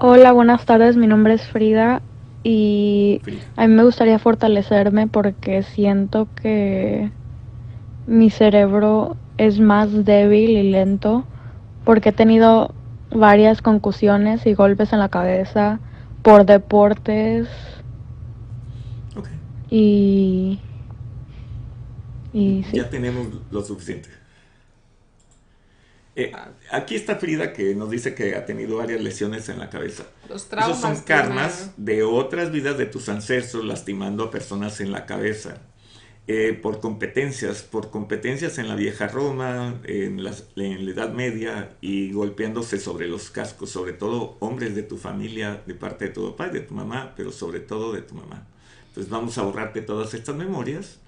Hola, 0.00 0.32
buenas 0.32 0.66
tardes. 0.66 0.96
Mi 0.96 1.06
nombre 1.06 1.34
es 1.34 1.46
Frida 1.48 2.02
y 2.42 3.20
a 3.56 3.66
mí 3.66 3.74
me 3.74 3.84
gustaría 3.84 4.18
fortalecerme 4.18 5.06
porque 5.06 5.62
siento 5.62 6.28
que 6.40 7.10
mi 8.06 8.30
cerebro 8.30 9.16
es 9.36 9.60
más 9.60 10.04
débil 10.04 10.50
y 10.50 10.70
lento 10.70 11.24
porque 11.84 12.10
he 12.10 12.12
tenido 12.12 12.74
varias 13.10 13.60
concusiones 13.62 14.46
y 14.46 14.54
golpes 14.54 14.92
en 14.92 15.00
la 15.00 15.08
cabeza 15.08 15.80
por 16.22 16.46
deportes 16.46 17.48
y 19.70 20.58
y 22.32 22.62
ya 22.72 22.88
tenemos 22.88 23.26
lo 23.50 23.62
suficiente 23.62 24.08
eh, 26.24 26.32
aquí 26.70 26.94
está 26.94 27.16
Frida 27.16 27.52
que 27.52 27.74
nos 27.74 27.90
dice 27.90 28.14
que 28.14 28.34
ha 28.34 28.46
tenido 28.46 28.76
varias 28.76 29.00
lesiones 29.00 29.48
en 29.48 29.58
la 29.58 29.70
cabeza. 29.70 30.04
Los 30.28 30.48
traumas. 30.48 30.78
Esos 30.78 30.96
son 30.96 31.04
karmas 31.04 31.72
de 31.76 32.02
otras 32.02 32.52
vidas 32.52 32.78
de 32.78 32.86
tus 32.86 33.08
ancestros 33.08 33.64
lastimando 33.64 34.24
a 34.24 34.30
personas 34.30 34.80
en 34.80 34.92
la 34.92 35.06
cabeza. 35.06 35.58
Eh, 36.26 36.52
por 36.52 36.78
competencias, 36.78 37.62
por 37.62 37.90
competencias 37.90 38.58
en 38.58 38.68
la 38.68 38.76
vieja 38.76 39.08
Roma, 39.08 39.80
en, 39.84 40.22
la 40.22 40.32
Edad 40.56 41.12
Media 41.12 41.70
y 41.80 42.12
golpeándose 42.12 42.78
sobre 42.78 43.08
los 43.08 43.30
cascos, 43.30 43.70
sobre 43.70 43.94
todo 43.94 44.36
hombres 44.38 44.76
de 44.76 44.84
tu 44.84 44.96
familia, 44.96 45.60
de 45.66 45.74
parte 45.74 46.04
de 46.04 46.10
tu 46.12 46.30
papá 46.30 46.46
y 46.46 46.52
de 46.52 46.60
tu 46.60 46.74
mamá, 46.74 47.14
pero 47.16 47.32
sobre 47.32 47.58
todo 47.58 47.92
de 47.92 48.02
tu 48.02 48.14
mamá. 48.14 48.46
Entonces 48.86 49.10
vamos 49.10 49.38
a 49.38 49.42
borrarte 49.42 49.82
todas 49.82 50.14
estas 50.14 50.36
memorias 50.36 51.00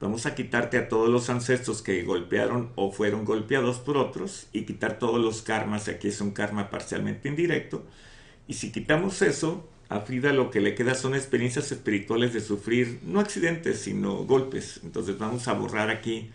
Vamos 0.00 0.26
a 0.26 0.34
quitarte 0.34 0.76
a 0.76 0.88
todos 0.88 1.08
los 1.08 1.30
ancestros 1.30 1.80
que 1.80 2.02
golpearon 2.02 2.70
o 2.74 2.90
fueron 2.90 3.24
golpeados 3.24 3.78
por 3.78 3.96
otros 3.96 4.48
y 4.52 4.62
quitar 4.62 4.98
todos 4.98 5.20
los 5.20 5.42
karmas. 5.42 5.88
Aquí 5.88 6.08
es 6.08 6.20
un 6.20 6.32
karma 6.32 6.70
parcialmente 6.70 7.28
indirecto. 7.28 7.84
Y 8.46 8.54
si 8.54 8.72
quitamos 8.72 9.22
eso, 9.22 9.66
a 9.88 10.00
Frida 10.00 10.32
lo 10.32 10.50
que 10.50 10.60
le 10.60 10.74
queda 10.74 10.94
son 10.94 11.14
experiencias 11.14 11.70
espirituales 11.72 12.32
de 12.32 12.40
sufrir, 12.40 13.00
no 13.04 13.20
accidentes, 13.20 13.78
sino 13.80 14.24
golpes. 14.24 14.80
Entonces 14.82 15.18
vamos 15.18 15.48
a 15.48 15.54
borrar 15.54 15.90
aquí 15.90 16.30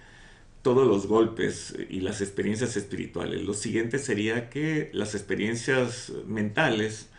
todos 0.62 0.88
los 0.88 1.08
golpes 1.08 1.76
y 1.90 2.02
las 2.02 2.22
experiencias 2.22 2.76
espirituales. 2.78 3.44
Lo 3.44 3.54
siguiente 3.54 4.00
sería 4.00 4.50
que 4.50 4.90
las 4.94 5.16
experiencias 5.16 6.12
mentales 6.26 7.10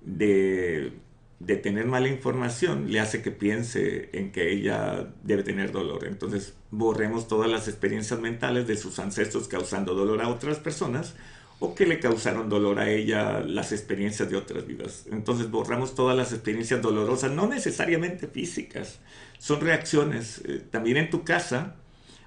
de 0.00 0.92
de 1.40 1.56
tener 1.56 1.86
mala 1.86 2.08
información 2.08 2.90
le 2.90 2.98
hace 2.98 3.22
que 3.22 3.30
piense 3.30 4.10
en 4.12 4.32
que 4.32 4.52
ella 4.52 5.14
debe 5.22 5.44
tener 5.44 5.70
dolor. 5.70 6.04
Entonces 6.04 6.54
borremos 6.70 7.28
todas 7.28 7.48
las 7.48 7.68
experiencias 7.68 8.18
mentales 8.20 8.66
de 8.66 8.76
sus 8.76 8.98
ancestros 8.98 9.46
causando 9.46 9.94
dolor 9.94 10.20
a 10.20 10.28
otras 10.28 10.58
personas 10.58 11.14
o 11.60 11.74
que 11.74 11.86
le 11.86 12.00
causaron 12.00 12.48
dolor 12.48 12.78
a 12.78 12.90
ella 12.90 13.40
las 13.40 13.72
experiencias 13.72 14.28
de 14.30 14.36
otras 14.36 14.66
vidas. 14.66 15.06
Entonces 15.10 15.50
borramos 15.50 15.94
todas 15.94 16.16
las 16.16 16.32
experiencias 16.32 16.82
dolorosas, 16.82 17.30
no 17.32 17.48
necesariamente 17.48 18.26
físicas, 18.26 19.00
son 19.38 19.60
reacciones. 19.60 20.42
Eh, 20.44 20.62
también 20.70 20.96
en 20.96 21.10
tu 21.10 21.24
casa, 21.24 21.76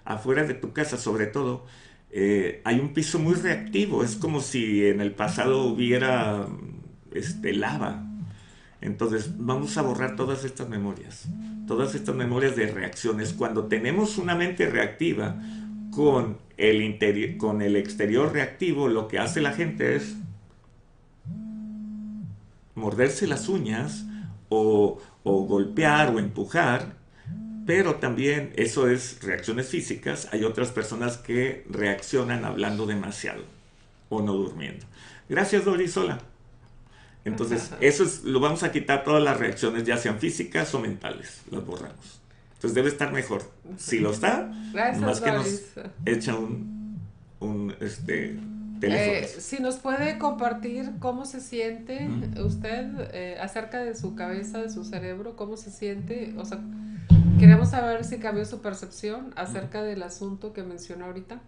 afuera 0.06 0.44
de 0.44 0.54
tu 0.54 0.74
casa 0.74 0.98
sobre 0.98 1.28
todo, 1.28 1.66
eh, 2.12 2.62
hay 2.66 2.80
un 2.80 2.94
piso 2.94 3.20
muy 3.20 3.36
reactivo, 3.36 4.04
es 4.04 4.16
como 4.16 4.42
si 4.42 4.86
en 4.86 5.00
el 5.00 5.14
pasado 5.14 5.64
hubiera 5.64 6.48
este, 7.14 7.54
lava 7.54 8.11
entonces 8.82 9.38
vamos 9.38 9.78
a 9.78 9.84
borrar 9.84 10.16
todas 10.16 10.44
estas 10.44 10.68
memorias, 10.68 11.28
todas 11.68 11.94
estas 11.94 12.16
memorias 12.16 12.56
de 12.56 12.66
reacciones. 12.68 13.34
Cuando 13.34 13.66
tenemos 13.66 14.18
una 14.18 14.36
mente 14.36 14.68
reactiva 14.70 15.40
con 15.92 16.40
el, 16.58 17.38
con 17.38 17.62
el 17.62 17.76
exterior 17.76 18.34
reactivo, 18.34 18.88
lo 18.88 19.08
que 19.08 19.20
hace 19.20 19.40
la 19.40 19.54
gente 19.54 19.96
es 19.96 20.16
morderse 22.74 23.28
las 23.28 23.48
uñas 23.50 24.06
o, 24.50 25.00
o 25.24 25.44
golpear 25.44 26.10
o 26.10 26.20
empujar, 26.20 26.96
pero 27.68 27.96
también 27.96 28.52
eso 28.56 28.90
es 28.90 29.22
reacciones 29.22 29.68
físicas. 29.68 30.28
Hay 30.32 30.44
otras 30.44 30.72
personas 30.72 31.18
que 31.18 31.66
reaccionan 31.70 32.46
hablando 32.46 32.88
demasiado 32.88 33.44
o 34.10 34.24
no 34.24 34.34
durmiendo. 34.34 34.88
Gracias, 35.30 35.66
Dorisola. 35.66 36.31
Entonces, 37.24 37.72
eso 37.82 38.04
es, 38.04 38.24
lo 38.24 38.40
vamos 38.40 38.64
a 38.64 38.72
quitar 38.72 39.04
todas 39.04 39.22
las 39.22 39.38
reacciones, 39.38 39.84
ya 39.84 39.98
sean 39.98 40.20
físicas 40.20 40.74
o 40.74 40.80
mentales, 40.80 41.42
las 41.52 41.64
borramos. 41.66 42.22
Entonces 42.56 42.76
debe 42.76 42.90
estar 42.90 43.12
mejor. 43.12 43.44
Si 43.78 44.00
lo 44.00 44.12
está, 44.12 44.52
más 45.00 45.22
que 45.22 45.32
nos 45.32 45.48
echa 46.06 46.36
un, 46.36 47.00
un 47.40 47.76
este, 47.80 48.38
teléfono. 48.80 49.12
Eh, 49.14 49.28
si 49.40 49.60
nos 49.60 49.78
puede 49.78 50.18
compartir 50.18 50.92
cómo 51.00 51.26
se 51.26 51.42
siente 51.42 52.08
usted 52.44 53.10
eh, 53.14 53.38
acerca 53.42 53.80
de 53.80 53.96
su 53.96 54.16
cabeza, 54.16 54.60
de 54.60 54.70
su 54.70 54.84
cerebro, 54.84 55.36
cómo 55.36 55.58
se 55.58 55.72
siente, 55.72 56.36
o 56.38 56.46
sea, 56.46 56.60
queremos 57.40 57.72
saber 57.72 58.04
si 58.04 58.18
cambió 58.20 58.46
su 58.46 58.62
percepción 58.62 59.34
acerca 59.36 59.82
del 59.82 60.04
asunto 60.04 60.54
que 60.54 60.62
mencionó 60.64 61.06
ahorita. 61.06 61.40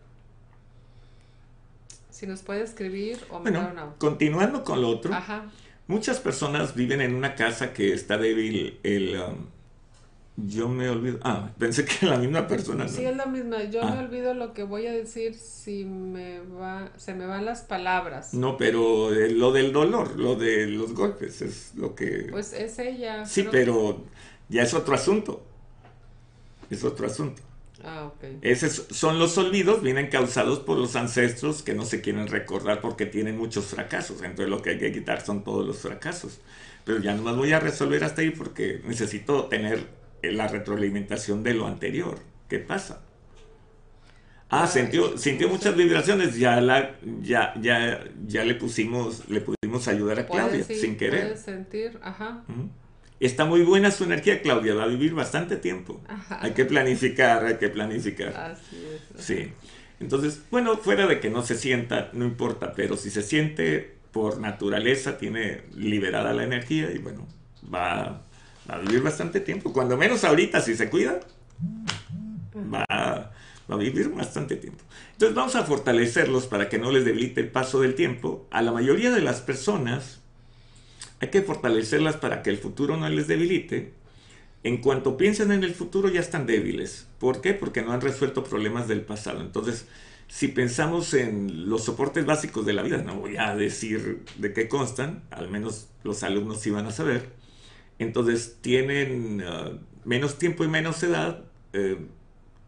Si 2.09 2.27
nos 2.27 2.41
puede 2.41 2.61
escribir 2.61 3.19
o 3.29 3.39
mandar 3.39 3.71
una... 3.71 3.85
Continuando 3.97 4.63
con 4.63 4.81
lo 4.81 4.89
otro, 4.89 5.13
Ajá. 5.13 5.45
Muchas 5.87 6.19
personas 6.19 6.75
viven 6.75 7.01
en 7.01 7.13
una 7.13 7.35
casa 7.35 7.73
que 7.73 7.93
está 7.93 8.17
débil 8.17 8.79
el... 8.83 9.19
Um, 9.19 9.47
yo 10.35 10.67
me 10.67 10.89
olvido... 10.89 11.19
Ah, 11.23 11.51
pensé 11.59 11.85
que 11.85 12.05
era 12.05 12.15
la 12.15 12.21
misma 12.21 12.47
persona. 12.47 12.87
Sí, 12.87 13.05
es 13.05 13.15
la 13.15 13.25
misma. 13.25 13.63
Yo 13.65 13.83
me 13.83 13.97
ah. 13.97 13.99
olvido 13.99 14.33
lo 14.33 14.53
que 14.53 14.63
voy 14.63 14.87
a 14.87 14.91
decir 14.91 15.35
si 15.35 15.83
me 15.85 16.39
va... 16.39 16.91
Se 16.97 17.13
me 17.13 17.25
van 17.25 17.45
las 17.45 17.61
palabras. 17.61 18.33
No, 18.33 18.57
pero 18.57 19.13
eh, 19.13 19.29
lo 19.29 19.51
del 19.51 19.73
dolor, 19.73 20.17
lo 20.17 20.35
de 20.35 20.67
los 20.67 20.93
golpes, 20.93 21.41
es 21.41 21.75
lo 21.75 21.93
que... 21.95 22.27
Pues 22.31 22.53
es 22.53 22.79
ella. 22.79 23.25
Sí, 23.25 23.45
pero 23.51 24.03
ya 24.49 24.63
es 24.63 24.73
otro 24.73 24.95
asunto. 24.95 25.43
Es 26.69 26.83
otro 26.83 27.05
asunto. 27.05 27.41
Ah. 27.83 28.11
Esos 28.41 28.85
son 28.91 29.19
los 29.19 29.37
olvidos, 29.37 29.81
vienen 29.81 30.07
causados 30.07 30.59
por 30.59 30.77
los 30.77 30.95
ancestros 30.95 31.63
que 31.63 31.73
no 31.73 31.85
se 31.85 32.01
quieren 32.01 32.27
recordar 32.27 32.81
porque 32.81 33.05
tienen 33.05 33.37
muchos 33.37 33.65
fracasos. 33.65 34.21
Entonces 34.21 34.49
lo 34.49 34.61
que 34.61 34.71
hay 34.71 34.77
que 34.77 34.91
quitar 34.91 35.25
son 35.25 35.43
todos 35.43 35.65
los 35.65 35.77
fracasos. 35.77 36.39
Pero 36.85 36.99
ya 36.99 37.13
no 37.15 37.23
más 37.23 37.35
voy 37.35 37.51
a 37.53 37.59
resolver 37.59 38.03
hasta 38.03 38.21
ahí 38.21 38.29
porque 38.29 38.81
necesito 38.85 39.45
tener 39.45 39.87
la 40.21 40.47
retroalimentación 40.47 41.43
de 41.43 41.53
lo 41.53 41.67
anterior. 41.67 42.19
¿Qué 42.47 42.59
pasa? 42.59 43.01
Ah, 44.49 44.67
sintió, 44.67 45.17
sintió 45.17 45.49
muchas 45.49 45.75
vibraciones, 45.75 46.37
ya 46.37 46.61
la, 46.61 46.95
ya, 47.21 47.55
ya, 47.59 48.03
ya 48.27 48.45
le 48.45 48.53
pusimos, 48.53 49.27
le 49.27 49.41
pudimos 49.41 49.87
ayudar 49.87 50.19
a 50.19 50.27
Claudia 50.27 50.63
sin 50.63 50.95
querer. 50.95 51.35
sentir, 51.37 51.99
ajá. 52.03 52.43
Está 53.25 53.45
muy 53.45 53.61
buena 53.61 53.89
su 53.89 54.03
energía, 54.03 54.41
Claudia, 54.41 54.73
va 54.73 54.83
a 54.83 54.87
vivir 54.87 55.13
bastante 55.13 55.55
tiempo. 55.55 56.01
Hay 56.29 56.51
que 56.51 56.65
planificar, 56.65 57.45
hay 57.45 57.55
que 57.55 57.69
planificar. 57.69 58.35
Así 58.35 58.85
es. 59.15 59.25
Sí. 59.25 59.53
Entonces, 60.01 60.41
bueno, 60.51 60.75
fuera 60.77 61.07
de 61.07 61.21
que 61.21 61.29
no 61.29 61.41
se 61.41 61.55
sienta, 61.55 62.09
no 62.11 62.25
importa, 62.25 62.73
pero 62.73 62.97
si 62.97 63.09
se 63.09 63.21
siente, 63.21 63.95
por 64.11 64.41
naturaleza 64.41 65.17
tiene 65.17 65.61
liberada 65.73 66.33
la 66.33 66.43
energía 66.43 66.91
y 66.91 66.97
bueno, 66.97 67.25
va, 67.73 68.23
a 68.67 68.77
vivir 68.79 69.01
bastante 69.01 69.39
tiempo. 69.39 69.71
Cuando 69.71 69.95
menos 69.95 70.25
ahorita, 70.25 70.59
si 70.59 70.75
se 70.75 70.89
cuida, 70.89 71.21
va, 72.73 72.85
va 72.89 73.33
a 73.69 73.77
vivir 73.77 74.09
bastante 74.09 74.57
tiempo. 74.57 74.83
Entonces 75.13 75.33
vamos 75.33 75.55
a 75.55 75.63
fortalecerlos 75.63 76.47
para 76.47 76.67
que 76.67 76.77
no 76.77 76.91
les 76.91 77.05
debilite 77.05 77.39
el 77.39 77.47
paso 77.47 77.79
del 77.79 77.95
tiempo. 77.95 78.49
A 78.51 78.61
la 78.61 78.73
mayoría 78.73 79.11
de 79.11 79.21
las 79.21 79.39
personas 79.39 80.22
hay 81.23 81.29
que 81.29 81.41
fortalecerlas 81.41 82.17
para 82.17 82.43
que 82.43 82.49
el 82.49 82.57
futuro 82.57 82.97
no 82.97 83.07
les 83.09 83.27
debilite. 83.27 83.93
En 84.63 84.77
cuanto 84.77 85.17
piensen 85.17 85.51
en 85.51 85.63
el 85.63 85.73
futuro 85.73 86.09
ya 86.09 86.19
están 86.19 86.45
débiles. 86.45 87.07
¿Por 87.17 87.41
qué? 87.41 87.53
Porque 87.53 87.81
no 87.81 87.91
han 87.91 88.01
resuelto 88.01 88.43
problemas 88.43 88.87
del 88.87 89.01
pasado. 89.01 89.41
Entonces, 89.41 89.87
si 90.27 90.49
pensamos 90.49 91.13
en 91.13 91.69
los 91.69 91.85
soportes 91.85 92.25
básicos 92.25 92.65
de 92.65 92.73
la 92.73 92.81
vida, 92.81 92.97
no 92.97 93.15
voy 93.15 93.37
a 93.37 93.55
decir 93.55 94.25
de 94.37 94.51
qué 94.51 94.67
constan, 94.67 95.23
al 95.31 95.49
menos 95.49 95.87
los 96.03 96.23
alumnos 96.23 96.59
sí 96.59 96.71
van 96.71 96.87
a 96.87 96.91
saber, 96.91 97.29
entonces 97.99 98.57
tienen 98.61 99.43
ah, 99.47 99.71
menos 100.05 100.37
tiempo 100.37 100.63
y 100.63 100.67
menos 100.67 101.03
edad, 101.03 101.43
eh, 101.73 101.97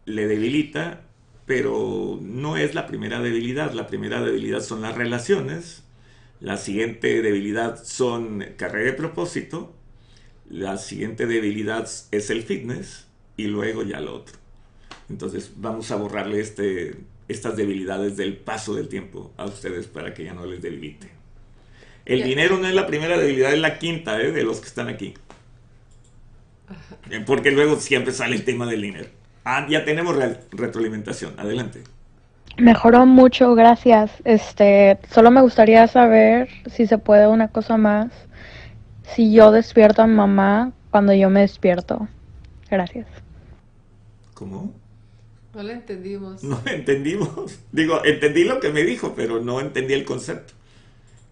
le 0.04 0.26
debilita, 0.26 1.02
pero 1.44 2.18
no 2.22 2.56
es 2.56 2.74
la 2.74 2.86
primera 2.86 3.20
debilidad, 3.20 3.72
la 3.72 3.86
primera 3.86 4.22
debilidad 4.22 4.60
son 4.60 4.82
las 4.82 4.96
relaciones, 4.96 5.82
la 6.40 6.56
siguiente 6.56 7.22
debilidad 7.22 7.82
son 7.82 8.44
carrera 8.56 8.92
de 8.92 8.96
propósito, 8.96 9.74
la 10.48 10.76
siguiente 10.78 11.26
debilidad 11.26 11.88
es 12.10 12.30
el 12.30 12.42
fitness 12.42 13.06
y 13.36 13.46
luego 13.46 13.82
ya 13.82 14.00
lo 14.00 14.14
otro. 14.14 14.36
Entonces 15.08 15.52
vamos 15.56 15.90
a 15.90 15.96
borrarle 15.96 16.40
este 16.40 16.96
estas 17.28 17.56
debilidades 17.56 18.16
del 18.16 18.36
paso 18.36 18.74
del 18.74 18.88
tiempo 18.88 19.32
a 19.36 19.46
ustedes 19.46 19.86
para 19.86 20.14
que 20.14 20.24
ya 20.24 20.34
no 20.34 20.46
les 20.46 20.62
debilite. 20.62 21.08
El 22.04 22.22
dinero 22.22 22.56
no 22.56 22.68
es 22.68 22.74
la 22.74 22.86
primera 22.86 23.18
debilidad, 23.18 23.52
es 23.52 23.58
la 23.58 23.78
quinta 23.78 24.20
¿eh? 24.20 24.30
de 24.30 24.44
los 24.44 24.60
que 24.60 24.68
están 24.68 24.88
aquí. 24.88 25.14
Porque 27.26 27.50
luego 27.50 27.80
siempre 27.80 28.12
sale 28.12 28.36
el 28.36 28.44
tema 28.44 28.66
del 28.66 28.82
dinero. 28.82 29.08
Ah, 29.44 29.66
ya 29.68 29.84
tenemos 29.84 30.16
retroalimentación. 30.52 31.38
Adelante. 31.38 31.82
Mejoró 32.58 33.04
mucho, 33.04 33.54
gracias. 33.54 34.10
Este, 34.24 34.98
solo 35.12 35.30
me 35.30 35.42
gustaría 35.42 35.86
saber 35.88 36.48
si 36.70 36.86
se 36.86 36.98
puede 36.98 37.26
una 37.26 37.48
cosa 37.48 37.76
más. 37.76 38.10
Si 39.02 39.32
yo 39.32 39.52
despierto 39.52 40.02
a 40.02 40.06
mamá 40.06 40.72
cuando 40.90 41.12
yo 41.12 41.28
me 41.28 41.40
despierto. 41.40 42.08
Gracias. 42.70 43.06
¿Cómo? 44.34 44.74
No 45.54 45.62
lo 45.62 45.70
entendimos. 45.70 46.42
No 46.42 46.60
lo 46.64 46.70
entendimos. 46.70 47.58
Digo, 47.72 48.04
entendí 48.04 48.44
lo 48.44 48.60
que 48.60 48.70
me 48.70 48.82
dijo, 48.82 49.14
pero 49.14 49.40
no 49.40 49.60
entendí 49.60 49.94
el 49.94 50.04
concepto. 50.04 50.54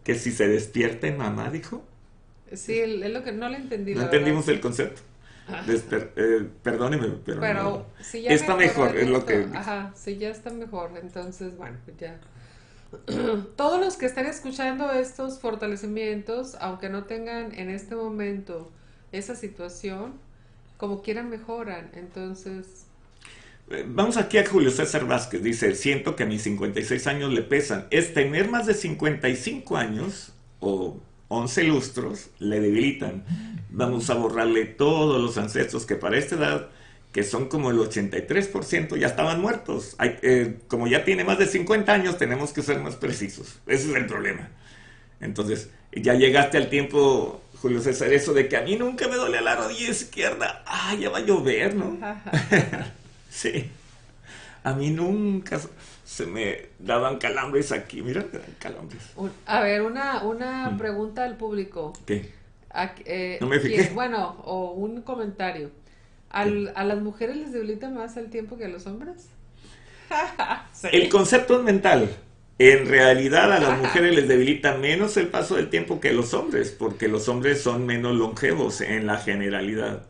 Que 0.03 0.15
si 0.15 0.31
se 0.31 0.49
despierta 0.49 1.07
en 1.07 1.17
mamá, 1.17 1.51
dijo. 1.51 1.85
Sí, 2.53 2.79
es 2.79 3.11
lo 3.11 3.23
que 3.23 3.33
no 3.33 3.49
le 3.49 3.57
entendí. 3.57 3.95
No 3.95 4.03
entendimos 4.03 4.49
el 4.49 4.61
concepto. 4.61 5.01
Eh, 5.47 6.49
perdóneme, 6.63 7.09
pero, 7.25 7.41
pero 7.41 7.87
si 8.01 8.23
ya 8.23 8.31
está 8.31 8.57
mejor, 8.57 8.97
es 8.97 9.09
lo 9.09 9.27
que... 9.27 9.47
Ajá, 9.55 9.93
sí, 9.95 10.17
ya 10.17 10.31
está 10.31 10.51
mejor. 10.51 10.93
Entonces, 11.01 11.57
bueno, 11.57 11.77
pues 11.85 11.99
ya. 11.99 12.19
Todos 13.57 13.81
los 13.81 13.97
que 13.97 14.07
están 14.07 14.27
escuchando 14.27 14.91
estos 14.93 15.39
fortalecimientos, 15.41 16.57
aunque 16.61 16.89
no 16.89 17.05
tengan 17.05 17.55
en 17.55 17.69
este 17.69 17.95
momento 17.95 18.71
esa 19.13 19.37
situación, 19.37 20.15
como 20.79 21.03
quieran 21.03 21.29
mejoran. 21.29 21.91
Entonces, 21.95 22.87
Vamos 23.87 24.19
aquí 24.19 24.37
a 24.37 24.47
Julio 24.47 24.71
César 24.71 25.07
Vázquez. 25.07 25.43
Dice, 25.43 25.75
siento 25.75 26.17
que 26.17 26.25
a 26.25 26.27
mis 26.27 26.43
56 26.43 27.07
años 27.07 27.33
le 27.33 27.43
pesan. 27.43 27.87
Es 27.91 28.13
tener 28.13 28.51
más 28.51 28.67
de 28.67 28.75
55 28.75 29.77
años 29.77 30.35
o 30.61 31.01
11 31.35 31.65
lustros 31.65 32.31
le 32.39 32.61
debilitan. 32.61 33.25
Vamos 33.71 34.11
a 34.11 34.15
borrarle 34.15 34.65
todos 34.65 35.21
los 35.21 35.39
ancestros 35.39 35.87
que 35.87 35.97
para 35.97 36.17
esta 36.17 36.37
edad, 36.37 36.69
que 37.13 37.23
son 37.23 37.49
como 37.49 37.71
el 37.71 37.79
83%, 37.79 38.97
ya 38.97 39.07
estaban 39.07 39.41
muertos. 39.41 39.97
Eh, 40.01 40.59
como 40.69 40.87
ya 40.87 41.05
tiene 41.05 41.25
más 41.25 41.39
de 41.39 41.47
50 41.47 41.93
años, 41.93 42.19
tenemos 42.19 42.53
que 42.53 42.63
ser 42.63 42.81
más 42.81 42.97
precisos. 42.97 43.61
Ese 43.67 43.91
es 43.91 43.97
el 43.97 44.07
problema. 44.07 44.49
Entonces, 45.21 45.71
ya 45.93 46.15
llegaste 46.15 46.57
al 46.57 46.69
tiempo, 46.69 47.43
Julio 47.61 47.81
César, 47.81 48.13
eso 48.13 48.35
de 48.35 48.49
que 48.49 48.57
a 48.57 48.63
mí 48.63 48.77
nunca 48.77 49.09
me 49.09 49.17
duele 49.17 49.41
la 49.41 49.57
rodilla 49.57 49.91
izquierda. 49.91 50.63
Ah, 50.67 50.95
ya 50.99 51.11
va 51.11 51.19
a 51.19 51.23
llover, 51.23 51.75
¿no? 51.75 51.99
Sí. 53.31 53.69
A 54.63 54.73
mí 54.75 54.91
nunca 54.91 55.61
se 56.15 56.27
me 56.27 56.67
daban 56.79 57.19
calambres 57.19 57.73
aquí. 57.73 58.01
Mira, 58.01 58.25
calambres. 58.61 59.03
A 59.47 59.61
ver, 59.61 59.83
una, 59.83 60.23
una 60.23 60.71
mm. 60.71 60.79
pregunta 60.79 61.25
al 61.25 61.37
público. 61.37 61.93
¿Qué? 62.07 62.31
Eh, 63.05 63.39
no 63.41 63.49
me 63.49 63.59
fijé. 63.59 63.91
Bueno, 63.93 64.41
o 64.45 64.71
un 64.75 65.03
comentario. 65.03 65.73
¿A 66.31 66.45
las 66.47 67.01
mujeres 67.01 67.37
les 67.37 67.53
debilita 67.53 67.91
más 67.91 68.17
el 68.17 68.31
tiempo 68.31 68.57
que 68.57 68.67
a 68.67 68.69
los 68.69 68.87
hombres? 68.87 69.29
El 70.93 71.09
concepto 71.09 71.59
es 71.59 71.65
mental. 71.65 72.09
En 72.59 72.87
realidad 72.87 73.53
a 73.53 73.59
las 73.59 73.79
mujeres 73.83 74.15
les 74.15 74.29
debilita 74.29 74.77
menos 74.77 75.17
el 75.17 75.29
paso 75.29 75.57
del 75.57 75.71
tiempo 75.71 76.01
que 76.01 76.11
a 76.11 76.13
los 76.13 76.33
hombres, 76.35 76.71
porque 76.71 77.09
los 77.09 77.29
hombres 77.29 77.61
son 77.61 77.87
menos 77.87 78.15
longevos 78.15 78.81
en 78.81 79.07
la 79.07 79.17
generalidad. 79.17 80.07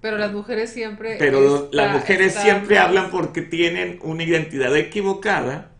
Pero 0.00 0.16
las 0.16 0.32
mujeres 0.32 0.70
siempre... 0.70 1.16
Pero 1.18 1.68
las 1.72 1.92
mujeres 1.92 2.34
siempre 2.34 2.78
hablan 2.78 3.10
porque 3.10 3.42
tienen 3.42 3.98
una 4.02 4.22
identidad 4.22 4.76
equivocada, 4.76 5.70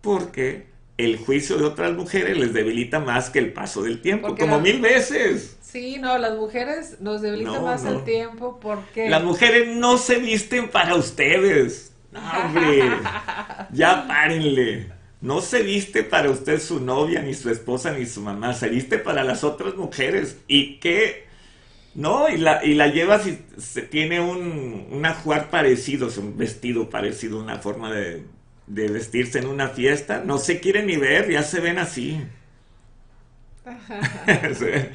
porque 0.00 0.68
el 0.96 1.16
juicio 1.18 1.58
de 1.58 1.64
otras 1.64 1.92
mujeres 1.92 2.36
les 2.38 2.52
debilita 2.52 2.98
más 2.98 3.30
que 3.30 3.38
el 3.38 3.52
paso 3.52 3.82
del 3.82 4.00
tiempo, 4.00 4.34
como 4.36 4.58
mil 4.58 4.80
veces. 4.80 5.58
Sí, 5.60 5.98
no, 6.00 6.16
las 6.18 6.36
mujeres 6.36 7.00
nos 7.00 7.20
debilitan 7.20 7.62
más 7.62 7.84
el 7.84 8.04
tiempo 8.04 8.58
porque... 8.60 9.10
Las 9.10 9.22
mujeres 9.22 9.68
no 9.76 9.98
se 9.98 10.18
visten 10.18 10.70
para 10.70 10.94
ustedes. 10.94 11.92
No, 12.10 12.20
hombre, 12.20 12.84
ya 13.72 14.06
párenle. 14.08 14.90
No 15.20 15.40
se 15.40 15.62
viste 15.62 16.04
para 16.04 16.30
usted 16.30 16.60
su 16.60 16.80
novia, 16.80 17.20
ni 17.20 17.34
su 17.34 17.50
esposa, 17.50 17.92
ni 17.92 18.06
su 18.06 18.22
mamá. 18.22 18.54
Se 18.54 18.68
viste 18.68 18.98
para 18.98 19.24
las 19.24 19.44
otras 19.44 19.74
mujeres. 19.74 20.38
¿Y 20.48 20.78
qué 20.78 21.27
no, 21.94 22.28
y 22.28 22.36
la, 22.36 22.64
y 22.64 22.74
la 22.74 22.88
llevas 22.88 23.26
y 23.26 23.38
se 23.58 23.82
tiene 23.82 24.20
un, 24.20 24.86
un 24.90 25.06
ajuar 25.06 25.50
parecido, 25.50 26.08
un 26.18 26.36
vestido 26.36 26.88
parecido, 26.90 27.40
una 27.40 27.58
forma 27.58 27.92
de, 27.92 28.24
vestirse 28.66 29.38
en 29.38 29.46
una 29.46 29.68
fiesta. 29.68 30.22
No 30.24 30.38
se 30.38 30.60
quieren 30.60 30.86
ni 30.86 30.96
ver, 30.96 31.30
ya 31.30 31.42
se 31.42 31.60
ven 31.60 31.78
así. 31.78 32.20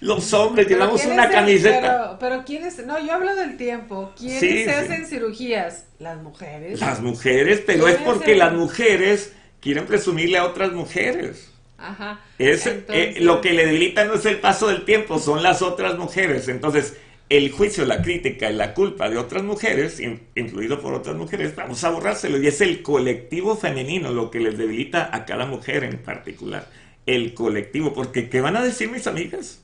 Los 0.00 0.32
hombres 0.32 0.68
llevamos 0.68 1.04
una 1.04 1.28
camiseta. 1.28 1.80
Pero, 1.80 2.18
pero 2.20 2.44
¿quiénes? 2.44 2.84
No, 2.86 3.04
yo 3.04 3.14
hablo 3.14 3.34
del 3.34 3.56
tiempo. 3.56 4.12
¿Quiénes 4.16 4.40
se 4.40 4.72
hacen 4.72 5.06
cirugías? 5.06 5.86
Las 5.98 6.22
mujeres. 6.22 6.80
Las 6.80 7.00
mujeres, 7.00 7.62
pero 7.66 7.88
es 7.88 7.96
porque 7.96 8.36
las 8.36 8.52
mujeres 8.52 9.32
quieren 9.60 9.86
presumirle 9.86 10.38
a 10.38 10.44
otras 10.44 10.72
mujeres. 10.72 11.50
Ajá. 11.78 12.20
Es, 12.38 12.66
eh, 12.66 13.16
lo 13.20 13.40
que 13.40 13.52
le 13.52 13.64
debilita 13.64 14.04
no 14.04 14.14
es 14.14 14.26
el 14.26 14.40
paso 14.40 14.66
del 14.66 14.84
tiempo, 14.84 15.18
son 15.18 15.42
las 15.42 15.62
otras 15.62 15.96
mujeres. 15.96 16.48
Entonces, 16.48 16.96
el 17.28 17.52
juicio, 17.52 17.84
la 17.84 18.02
crítica 18.02 18.50
y 18.50 18.54
la 18.54 18.74
culpa 18.74 19.08
de 19.08 19.16
otras 19.16 19.44
mujeres, 19.44 20.00
influido 20.34 20.80
por 20.80 20.94
otras 20.94 21.14
mujeres, 21.14 21.54
vamos 21.54 21.82
a 21.84 21.90
borrárselo. 21.90 22.38
Y 22.38 22.48
es 22.48 22.60
el 22.60 22.82
colectivo 22.82 23.56
femenino 23.56 24.10
lo 24.12 24.30
que 24.30 24.40
les 24.40 24.58
debilita 24.58 25.10
a 25.12 25.24
cada 25.24 25.46
mujer 25.46 25.84
en 25.84 25.98
particular. 25.98 26.68
El 27.06 27.32
colectivo, 27.32 27.94
porque 27.94 28.28
¿qué 28.28 28.40
van 28.40 28.56
a 28.56 28.64
decir 28.64 28.90
mis 28.90 29.06
amigas? 29.06 29.62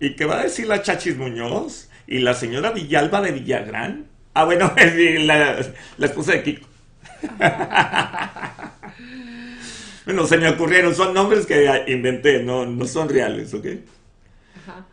¿Y 0.00 0.16
qué 0.16 0.24
va 0.24 0.40
a 0.40 0.44
decir 0.44 0.66
la 0.66 0.82
Chachis 0.82 1.16
Muñoz? 1.16 1.90
¿Y 2.06 2.20
la 2.20 2.34
señora 2.34 2.70
Villalba 2.70 3.20
de 3.20 3.32
Villagrán? 3.32 4.06
Ah, 4.32 4.44
bueno, 4.44 4.72
la, 5.20 5.58
la 5.98 6.06
esposa 6.06 6.32
de 6.32 6.42
Kiko. 6.42 6.66
Bueno, 10.06 10.26
se 10.26 10.38
me 10.38 10.48
ocurrieron, 10.48 10.94
son 10.94 11.12
nombres 11.12 11.46
que 11.46 11.84
inventé, 11.88 12.42
no, 12.42 12.64
no 12.66 12.86
son 12.86 13.08
reales, 13.08 13.52
¿ok? 13.52 13.66
Ajá. 14.56 14.86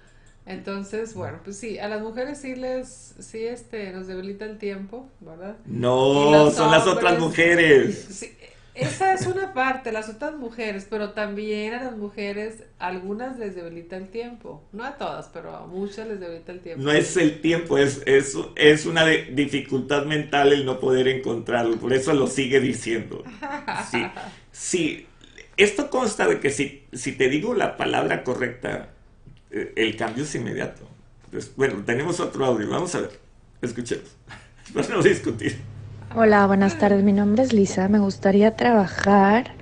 Entonces, 0.46 1.14
bueno, 1.14 1.40
pues 1.44 1.58
sí, 1.58 1.78
a 1.80 1.88
las 1.88 2.02
mujeres 2.02 2.40
sí 2.40 2.56
les, 2.56 3.16
sí, 3.20 3.44
este, 3.46 3.92
nos 3.92 4.08
debilita 4.08 4.46
el 4.46 4.58
tiempo, 4.58 5.10
¿verdad? 5.20 5.58
No, 5.66 6.52
son 6.52 6.72
las 6.72 6.88
otras 6.88 7.20
mujeres. 7.20 8.08
Sí, 8.10 8.34
esa 8.78 9.14
es 9.14 9.26
una 9.26 9.54
parte, 9.54 9.92
las 9.92 10.08
otras 10.08 10.36
mujeres, 10.36 10.86
pero 10.90 11.12
también 11.12 11.74
a 11.74 11.84
las 11.84 11.98
mujeres, 11.98 12.64
algunas 12.78 13.40
les 13.40 13.56
debilita 13.56 13.98
el 13.98 14.10
tiempo. 14.10 14.64
No 14.72 14.84
a 14.84 14.98
todas, 14.98 15.30
pero 15.34 15.56
a 15.56 15.66
muchas 15.66 16.08
les 16.08 16.20
debilita 16.20 16.52
el 16.52 16.60
tiempo. 16.60 16.84
No 16.84 16.92
es 16.92 17.18
el 17.18 17.42
tiempo, 17.42 17.78
es, 17.78 18.04
es, 18.06 18.38
es 18.56 18.86
una 18.86 19.06
dificultad 19.06 20.06
mental 20.06 20.54
el 20.54 20.64
no 20.64 20.80
poder 20.80 21.08
encontrarlo. 21.08 21.78
Por 21.78 21.92
eso 21.92 22.14
lo 22.14 22.28
sigue 22.28 22.60
diciendo. 22.60 23.24
Sí, 23.92 24.06
sí. 24.52 25.08
Esto 25.56 25.90
consta 25.90 26.28
de 26.28 26.40
que 26.40 26.50
si, 26.50 26.84
si 26.94 27.14
te 27.14 27.30
digo 27.30 27.54
la 27.54 27.78
palabra 27.78 28.24
correcta, 28.24 28.90
eh, 29.50 29.74
el 29.76 29.96
cambio 29.96 30.24
es 30.24 30.36
inmediato. 30.36 30.88
bueno, 31.56 31.84
tenemos 31.86 32.20
otro 32.20 32.46
audio. 32.46 32.70
Vamos 32.70 32.94
a 32.96 33.02
ver. 33.02 33.20
Escuchemos. 33.62 34.16
Vamos 34.74 35.06
a 35.06 35.10
discutir. 35.10 35.58
Hola, 36.16 36.48
buenas 36.48 36.80
tardes. 36.80 37.04
Mi 37.04 37.12
nombre 37.12 37.44
es 37.44 37.54
Lisa. 37.54 37.90
Me 37.90 38.00
gustaría 38.00 38.56
trabajar 38.56 39.54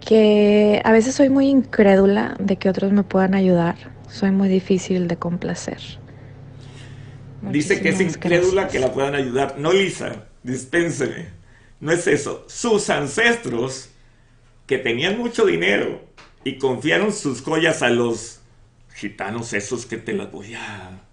que 0.00 0.82
a 0.84 0.92
veces 0.92 1.14
soy 1.14 1.28
muy 1.28 1.48
incrédula 1.48 2.36
de 2.40 2.56
que 2.56 2.68
otros 2.68 2.92
me 2.92 3.04
puedan 3.04 3.34
ayudar. 3.34 3.76
Soy 4.08 4.30
muy 4.32 4.48
difícil 4.48 5.06
de 5.06 5.16
complacer. 5.16 5.80
Dice 7.40 7.80
que 7.80 7.90
es 7.90 8.00
incrédula 8.00 8.68
que 8.68 8.80
la 8.80 8.92
puedan 8.92 9.14
ayudar. 9.14 9.58
No, 9.58 9.72
Lisa, 9.72 10.26
dispénseme. 10.42 11.28
No 11.80 11.92
es 11.92 12.06
eso. 12.08 12.44
Sus 12.48 12.90
ancestros, 12.90 13.90
que 14.66 14.78
tenían 14.78 15.18
mucho 15.18 15.46
dinero 15.46 16.02
y 16.44 16.58
confiaron 16.58 17.12
sus 17.12 17.42
joyas 17.42 17.82
a 17.82 17.90
los 17.90 18.40
gitanos 18.94 19.52
esos 19.52 19.86
que 19.86 19.96
te 19.96 20.12
las 20.12 20.30
voy 20.32 20.54
a, 20.54 21.07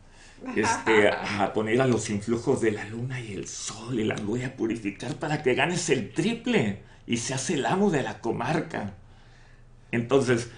este, 0.55 1.09
a 1.09 1.51
poner 1.53 1.81
a 1.81 1.87
los 1.87 2.09
influjos 2.09 2.61
de 2.61 2.71
la 2.71 2.85
luna 2.85 3.19
y 3.19 3.33
el 3.33 3.47
sol 3.47 3.99
y 3.99 4.03
las 4.03 4.23
voy 4.23 4.43
a 4.43 4.55
purificar 4.55 5.15
para 5.15 5.41
que 5.41 5.55
ganes 5.55 5.89
el 5.89 6.11
triple 6.11 6.79
y 7.07 7.17
seas 7.17 7.49
el 7.49 7.65
amo 7.65 7.89
de 7.89 8.03
la 8.03 8.19
comarca. 8.19 8.93
Entonces, 9.91 10.49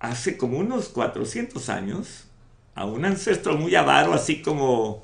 hace 0.00 0.36
como 0.36 0.58
unos 0.58 0.88
400 0.88 1.68
años, 1.68 2.26
a 2.74 2.86
un 2.86 3.04
ancestro 3.04 3.56
muy 3.56 3.74
avaro, 3.74 4.14
así 4.14 4.42
como, 4.42 5.02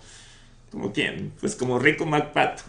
como 0.71 0.93
quién, 0.93 1.33
pues 1.41 1.55
como 1.55 1.79
Rico 1.79 2.07
MacPato, 2.07 2.63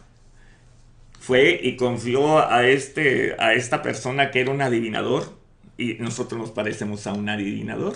fue 1.20 1.60
y 1.62 1.76
confió 1.76 2.40
a, 2.40 2.68
este, 2.68 3.36
a 3.40 3.54
esta 3.54 3.82
persona 3.82 4.32
que 4.32 4.42
era 4.42 4.52
un 4.52 4.62
adivinador, 4.62 5.38
y 5.78 5.94
nosotros 5.96 6.40
nos 6.40 6.52
parecemos 6.52 7.08
a 7.08 7.14
un 7.14 7.30
adivinador. 7.30 7.96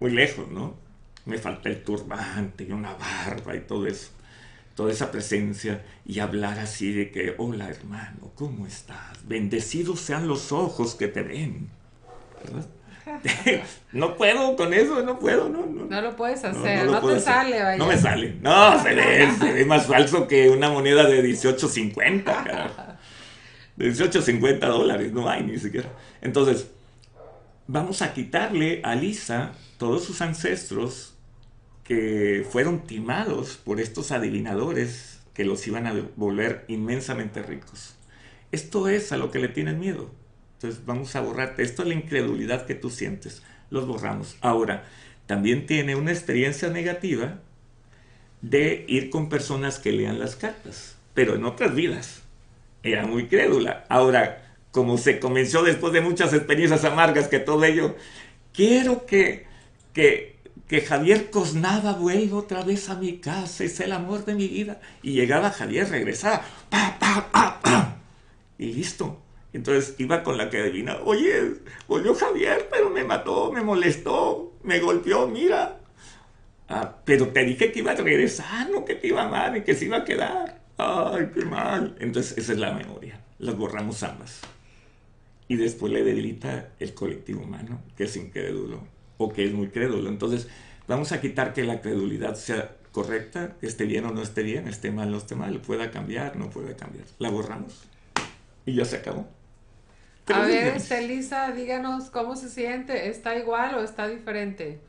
muy 0.00 0.10
lejos, 0.10 0.48
¿no? 0.50 0.85
Me 1.26 1.38
falta 1.38 1.68
el 1.68 1.82
turbante 1.82 2.64
y 2.64 2.72
una 2.72 2.94
barba 2.94 3.54
y 3.54 3.60
todo 3.60 3.86
eso 3.86 4.10
toda 4.76 4.92
esa 4.92 5.10
presencia 5.10 5.82
y 6.04 6.20
hablar 6.20 6.58
así 6.58 6.92
de 6.92 7.10
que, 7.10 7.34
hola 7.38 7.68
hermano, 7.68 8.30
¿cómo 8.34 8.66
estás? 8.66 9.26
Bendecidos 9.26 10.00
sean 10.00 10.28
los 10.28 10.52
ojos 10.52 10.94
que 10.94 11.08
te 11.08 11.22
ven. 11.22 11.70
no 13.92 14.16
puedo 14.16 14.54
con 14.54 14.74
eso, 14.74 15.02
no 15.02 15.18
puedo, 15.18 15.48
no. 15.48 15.64
No, 15.64 15.86
no 15.86 16.00
lo 16.02 16.14
puedes 16.14 16.44
hacer, 16.44 16.84
no, 16.84 17.00
te 17.00 17.18
sale, 17.18 17.62
vaya. 17.62 17.78
No 17.78 17.86
me 17.86 17.96
sale, 17.96 18.36
no, 18.42 18.82
se 18.82 18.94
ve, 18.94 19.28
se 19.40 19.52
ve 19.52 19.64
más 19.64 19.86
falso 19.86 20.28
que 20.28 20.50
una 20.50 20.68
moneda 20.68 21.08
de 21.08 21.24
18.50, 21.24 22.24
carajo. 22.24 22.82
De 23.76 23.90
18.50 23.90 24.58
dólares, 24.58 25.12
no 25.12 25.28
hay 25.28 25.42
ni 25.42 25.58
siquiera. 25.58 25.88
Entonces, 26.20 26.70
vamos 27.66 28.02
a 28.02 28.12
quitarle 28.12 28.82
a 28.84 28.94
Lisa 28.94 29.52
todos 29.78 30.04
sus 30.04 30.20
ancestros 30.20 31.15
que 31.86 32.44
fueron 32.50 32.80
timados 32.80 33.60
por 33.62 33.80
estos 33.80 34.10
adivinadores 34.10 35.20
que 35.34 35.44
los 35.44 35.66
iban 35.66 35.86
a 35.86 35.94
volver 36.16 36.64
inmensamente 36.68 37.42
ricos. 37.42 37.94
Esto 38.50 38.88
es 38.88 39.12
a 39.12 39.16
lo 39.16 39.30
que 39.30 39.38
le 39.38 39.48
tienen 39.48 39.78
miedo. 39.78 40.10
Entonces 40.54 40.84
vamos 40.84 41.14
a 41.14 41.20
borrarte. 41.20 41.62
Esto 41.62 41.82
es 41.82 41.88
la 41.88 41.94
incredulidad 41.94 42.66
que 42.66 42.74
tú 42.74 42.90
sientes. 42.90 43.42
Los 43.70 43.86
borramos. 43.86 44.36
Ahora, 44.40 44.84
también 45.26 45.66
tiene 45.66 45.94
una 45.94 46.12
experiencia 46.12 46.68
negativa 46.70 47.40
de 48.40 48.84
ir 48.88 49.10
con 49.10 49.28
personas 49.28 49.78
que 49.78 49.92
lean 49.92 50.18
las 50.18 50.36
cartas, 50.36 50.96
pero 51.14 51.34
en 51.34 51.44
otras 51.44 51.74
vidas. 51.74 52.22
Era 52.82 53.06
muy 53.06 53.26
crédula. 53.26 53.84
Ahora, 53.88 54.54
como 54.70 54.98
se 54.98 55.18
convenció 55.18 55.62
después 55.62 55.92
de 55.92 56.00
muchas 56.00 56.32
experiencias 56.32 56.84
amargas 56.84 57.28
que 57.28 57.38
todo 57.38 57.64
ello, 57.64 57.96
quiero 58.52 59.06
que, 59.06 59.46
que 59.92 60.35
que 60.68 60.80
Javier 60.80 61.30
Cosnada 61.30 61.92
vuelva 61.92 62.38
otra 62.38 62.62
vez 62.62 62.88
a 62.88 62.96
mi 62.96 63.18
casa, 63.18 63.64
es 63.64 63.78
el 63.80 63.92
amor 63.92 64.24
de 64.24 64.34
mi 64.34 64.48
vida. 64.48 64.80
Y 65.02 65.12
llegaba 65.12 65.50
Javier, 65.50 65.88
regresaba, 65.88 66.42
pa, 66.68 66.96
pa, 66.98 67.28
pa, 67.30 67.60
pa, 67.62 67.96
y 68.58 68.72
listo. 68.72 69.22
Entonces 69.52 69.94
iba 69.98 70.22
con 70.22 70.36
la 70.36 70.50
que 70.50 70.58
adivina, 70.58 70.98
oye, 71.04 71.54
volvió 71.86 72.14
Javier, 72.14 72.68
pero 72.70 72.90
me 72.90 73.04
mató, 73.04 73.52
me 73.52 73.62
molestó, 73.62 74.54
me 74.64 74.80
golpeó, 74.80 75.28
mira. 75.28 75.80
Ah, 76.68 76.96
pero 77.04 77.28
te 77.28 77.44
dije 77.44 77.70
que 77.70 77.78
iba 77.78 77.92
a 77.92 77.94
regresar, 77.94 78.68
no 78.70 78.84
que 78.84 78.96
te 78.96 79.06
iba 79.06 79.22
a 79.22 79.56
y 79.56 79.62
que 79.62 79.74
se 79.74 79.84
iba 79.84 79.98
a 79.98 80.04
quedar. 80.04 80.60
Ay, 80.76 81.30
qué 81.32 81.44
mal. 81.44 81.96
Entonces 82.00 82.36
esa 82.36 82.52
es 82.52 82.58
la 82.58 82.72
memoria, 82.72 83.20
las 83.38 83.56
borramos 83.56 84.02
ambas. 84.02 84.40
Y 85.48 85.54
después 85.54 85.92
le 85.92 86.02
debilita 86.02 86.70
el 86.80 86.92
colectivo 86.92 87.42
humano, 87.42 87.80
que 87.96 88.04
es 88.04 88.16
incrédulo 88.16 88.95
o 89.18 89.32
que 89.32 89.44
es 89.44 89.52
muy 89.52 89.68
crédulo. 89.68 90.08
Entonces, 90.08 90.48
vamos 90.88 91.12
a 91.12 91.20
quitar 91.20 91.52
que 91.52 91.64
la 91.64 91.80
credulidad 91.80 92.34
sea 92.34 92.76
correcta, 92.92 93.56
que 93.60 93.66
esté 93.66 93.84
bien 93.84 94.06
o 94.06 94.10
no 94.10 94.22
esté 94.22 94.42
bien, 94.42 94.68
esté 94.68 94.90
mal 94.90 95.08
o 95.08 95.10
no 95.12 95.16
esté 95.18 95.34
mal, 95.34 95.60
pueda 95.60 95.90
cambiar, 95.90 96.36
no 96.36 96.50
puede 96.50 96.74
cambiar. 96.76 97.04
La 97.18 97.30
borramos 97.30 97.84
y 98.64 98.74
ya 98.74 98.84
se 98.84 98.96
acabó. 98.96 99.26
a 100.28 100.40
ver, 100.40 100.80
Elisa, 100.90 101.52
díganos 101.52 102.10
cómo 102.10 102.36
se 102.36 102.48
siente. 102.48 103.08
¿Está 103.08 103.36
igual 103.36 103.74
o 103.76 103.82
está 103.82 104.08
diferente? 104.08 104.80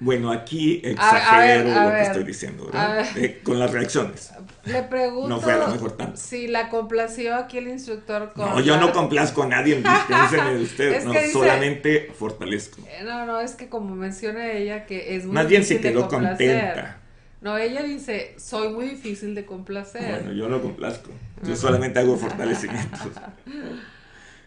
Bueno, 0.00 0.32
aquí 0.32 0.80
exagero 0.84 1.68
lo 1.68 1.90
que 1.90 2.02
estoy 2.02 2.24
diciendo, 2.24 2.70
eh, 3.16 3.40
con 3.44 3.58
las 3.58 3.70
reacciones. 3.70 4.32
Le 4.64 4.82
pregunto 4.82 5.28
no 5.28 5.40
fue 5.40 5.52
a 5.52 5.58
lo 5.58 5.68
mejor 5.68 5.92
tanto. 5.96 6.16
si 6.16 6.48
la 6.48 6.68
complació 6.68 7.34
aquí 7.34 7.58
el 7.58 7.68
instructor 7.68 8.32
con 8.32 8.48
No, 8.48 8.60
yo 8.60 8.78
no 8.78 8.92
complazco 8.92 9.42
a 9.42 9.46
nadie, 9.46 9.76
dispénseme 9.76 10.54
de 10.54 10.62
usted, 10.62 11.04
no, 11.04 11.14
solamente 11.32 12.12
fortalezco. 12.16 12.82
Eh, 12.82 13.02
no, 13.04 13.26
no, 13.26 13.40
es 13.40 13.54
que 13.54 13.68
como 13.68 13.94
menciona 13.94 14.50
ella 14.52 14.86
que 14.86 15.16
es 15.16 15.24
muy 15.24 15.34
Más 15.34 15.48
bien 15.48 15.64
se 15.64 15.80
quedó 15.80 16.08
contenta. 16.08 16.98
No, 17.40 17.58
ella 17.58 17.82
dice, 17.82 18.36
soy 18.38 18.68
muy 18.68 18.88
difícil 18.88 19.34
de 19.34 19.44
complacer. 19.44 20.22
Bueno, 20.22 20.32
yo 20.32 20.48
no 20.48 20.62
complazco, 20.62 21.10
yo 21.42 21.56
solamente 21.56 21.98
hago 21.98 22.16
fortalecimientos. 22.18 23.08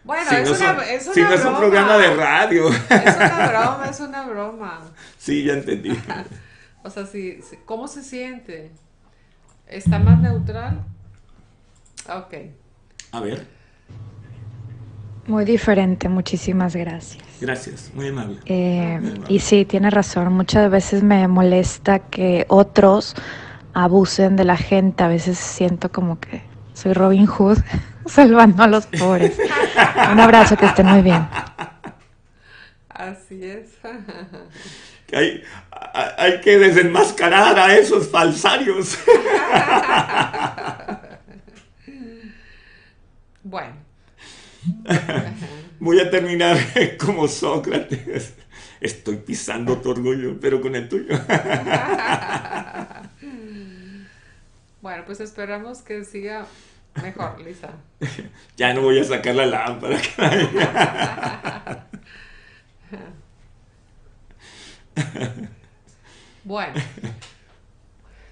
Bueno, 0.06 0.30
es, 0.30 0.48
una, 0.48 0.84
es, 0.84 1.04
una, 1.06 1.14
si 1.14 1.20
no 1.20 1.32
es 1.32 1.44
un 1.44 1.56
programa 1.56 1.98
de 1.98 2.14
radio. 2.14 2.68
Es 2.68 3.16
una 3.16 3.48
broma, 3.48 3.86
es 3.90 4.00
una 4.00 4.26
broma. 4.26 4.80
Sí, 5.18 5.42
ya 5.42 5.54
entendí. 5.54 5.90
o 6.84 6.90
sea, 6.90 7.06
si, 7.06 7.40
¿cómo 7.64 7.88
se 7.88 8.04
siente? 8.04 8.70
¿Está 9.66 9.98
más 9.98 10.20
neutral? 10.20 10.84
Ok. 12.08 12.34
A 13.10 13.20
ver. 13.20 13.44
Muy 15.26 15.44
diferente, 15.44 16.08
muchísimas 16.08 16.76
gracias. 16.76 17.24
Gracias, 17.40 17.90
muy 17.92 18.06
amable. 18.06 18.38
Eh, 18.46 19.00
y 19.26 19.40
sí, 19.40 19.64
tiene 19.64 19.90
razón, 19.90 20.32
muchas 20.32 20.70
veces 20.70 21.02
me 21.02 21.26
molesta 21.26 21.98
que 21.98 22.46
otros 22.46 23.16
abusen 23.74 24.36
de 24.36 24.44
la 24.44 24.56
gente, 24.56 25.02
a 25.02 25.08
veces 25.08 25.36
siento 25.36 25.90
como 25.90 26.20
que 26.20 26.42
soy 26.74 26.92
Robin 26.92 27.26
Hood 27.26 27.58
salvando 28.08 28.62
a 28.62 28.66
los 28.66 28.86
pobres. 28.86 29.38
Un 30.12 30.20
abrazo, 30.20 30.56
que 30.56 30.66
estén 30.66 30.86
muy 30.86 31.02
bien. 31.02 31.26
Así 32.88 33.44
es. 33.44 33.70
hay, 35.12 35.42
hay 36.16 36.40
que 36.40 36.58
desenmascarar 36.58 37.58
a 37.58 37.76
esos 37.76 38.08
falsarios. 38.08 38.98
Bueno. 43.48 43.76
Voy 45.78 46.00
a 46.00 46.10
terminar 46.10 46.58
como 46.98 47.28
Sócrates. 47.28 48.34
Estoy 48.80 49.18
pisando 49.18 49.78
tu 49.78 49.90
orgullo, 49.90 50.40
pero 50.40 50.60
con 50.60 50.74
el 50.74 50.88
tuyo. 50.88 51.16
Bueno, 54.82 55.04
pues 55.06 55.20
esperamos 55.20 55.82
que 55.82 56.04
siga 56.04 56.46
mejor, 57.02 57.40
Lisa. 57.44 57.70
ya 58.56 58.74
no 58.74 58.82
voy 58.82 58.98
a 58.98 59.04
sacar 59.04 59.34
la 59.34 59.46
lámpara. 59.46 59.98
bueno. 66.44 66.74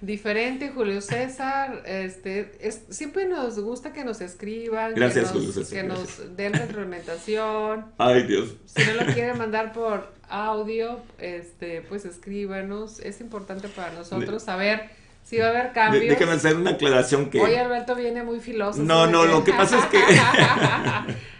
Diferente, 0.01 0.69
Julio 0.69 1.01
César. 1.01 1.81
Este, 1.85 2.51
es, 2.59 2.83
siempre 2.89 3.25
nos 3.25 3.57
gusta 3.59 3.91
que 3.91 4.03
nos 4.03 4.21
escriban. 4.21 4.93
Gracias, 4.93 5.31
que 5.31 5.37
nos, 5.37 5.53
Julio 5.53 5.69
Que 5.69 5.83
nos 5.83 6.35
den 6.35 6.53
retroalimentación. 6.53 7.85
Ay, 7.97 8.23
Dios. 8.23 8.55
Si 8.65 8.83
no 8.85 8.93
lo 9.03 9.13
quieren 9.13 9.37
mandar 9.37 9.73
por 9.73 10.13
audio, 10.29 10.99
este, 11.17 11.81
pues 11.81 12.05
escríbanos. 12.05 12.99
Es 12.99 13.19
importante 13.21 13.67
para 13.67 13.93
nosotros 13.93 14.43
saber 14.43 14.89
Sí 15.25 15.37
va 15.37 15.47
a 15.47 15.49
haber 15.49 15.73
cambios. 15.73 16.07
Déjame 16.07 16.33
hacer 16.33 16.55
una 16.55 16.71
aclaración 16.71 17.29
que... 17.29 17.41
Hoy 17.41 17.55
Alberto 17.55 17.95
viene 17.95 18.23
muy 18.23 18.39
filoso. 18.39 18.81
No, 18.81 19.07
no, 19.07 19.25
lo 19.25 19.43
que 19.43 19.51
pasa 19.51 19.79
es 19.79 19.85
que... 19.85 19.99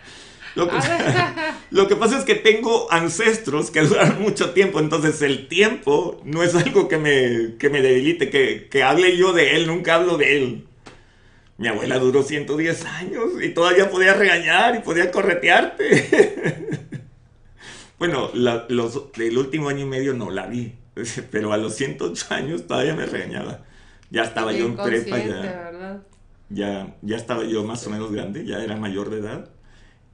lo, 1.72 1.88
que 1.88 1.96
pasa 1.98 2.18
es 2.18 2.24
que 2.24 2.36
tengo 2.36 2.92
ancestros 2.92 3.72
que 3.72 3.82
duran 3.82 4.22
mucho 4.22 4.52
tiempo, 4.52 4.80
entonces 4.80 5.22
el 5.22 5.48
tiempo 5.50 6.22
no 6.24 6.44
es 6.44 6.56
algo 6.56 6.88
que 6.88 6.98
me, 6.98 7.58
que 7.58 7.70
me 7.70 7.82
debilite, 7.82 8.30
que, 8.30 8.70
que 8.70 8.84
hable 8.84 9.18
yo 9.18 9.34
de 9.34 9.58
él, 9.58 9.68
nunca 9.68 9.96
hablo 9.96 10.18
de 10.18 10.38
él. 10.38 10.68
Mi 11.58 11.68
abuela 11.68 12.00
duró 12.00 12.24
110 12.24 12.86
años 12.86 13.24
y 13.42 13.50
todavía 13.50 13.90
podía 13.90 14.14
regañar 14.14 14.76
y 14.76 14.80
podía 14.80 15.12
corretearte. 15.12 16.60
bueno, 18.00 18.30
los, 18.34 19.04
el 19.18 19.38
último 19.38 19.70
año 19.70 19.82
y 19.82 19.90
medio 19.90 20.14
no 20.14 20.32
la 20.32 20.48
vi, 20.48 20.74
pero 21.32 21.52
a 21.52 21.58
los 21.58 21.76
108 21.76 22.26
años 22.30 22.68
todavía 22.68 22.96
me 22.96 23.06
regañaba. 23.06 23.66
Ya 24.12 24.24
estaba 24.24 24.54
yo 24.54 24.68
en 24.68 24.78
prepa 24.78 25.18
ya. 25.18 26.04
ya, 26.50 26.96
ya 27.02 27.16
estaba 27.16 27.44
yo 27.44 27.64
más 27.64 27.86
o 27.88 27.90
menos 27.90 28.12
grande, 28.12 28.46
ya 28.46 28.64
era 28.64 28.76
mayor 28.76 29.10
de 29.10 29.20
edad, 29.20 29.50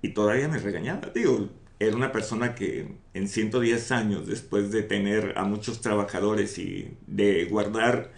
y 0.02 0.10
todavía 0.10 0.48
me 0.48 0.60
regañaba. 0.60 1.10
Digo, 1.14 1.50
era 1.80 1.96
una 1.96 2.12
persona 2.12 2.56
que 2.56 2.96
en 3.14 3.28
110 3.28 3.92
años, 3.92 4.28
después 4.28 4.72
de 4.72 4.84
tener 4.84 5.34
a 5.38 5.44
muchos 5.44 5.82
trabajadores 5.82 6.58
y 6.58 6.98
de 7.08 7.46
guardar, 7.46 8.12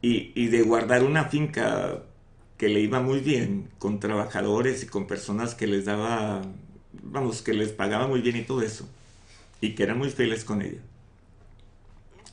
y, 0.00 0.32
y 0.34 0.48
de 0.48 0.62
guardar 0.62 1.04
una 1.04 1.24
finca 1.26 2.02
que 2.56 2.68
le 2.68 2.80
iba 2.80 3.00
muy 3.00 3.20
bien, 3.20 3.70
con 3.78 3.98
trabajadores 4.00 4.84
y 4.84 4.86
con 4.86 5.06
personas 5.06 5.54
que 5.54 5.66
les 5.66 5.84
daba, 5.84 6.42
vamos, 7.02 7.42
que 7.42 7.52
les 7.54 7.70
pagaba 7.72 8.06
muy 8.06 8.20
bien 8.20 8.36
y 8.36 8.42
todo 8.42 8.62
eso, 8.62 8.88
y 9.60 9.74
que 9.74 9.82
eran 9.82 9.98
muy 9.98 10.10
fieles 10.10 10.44
con 10.44 10.62
ella. 10.62 10.80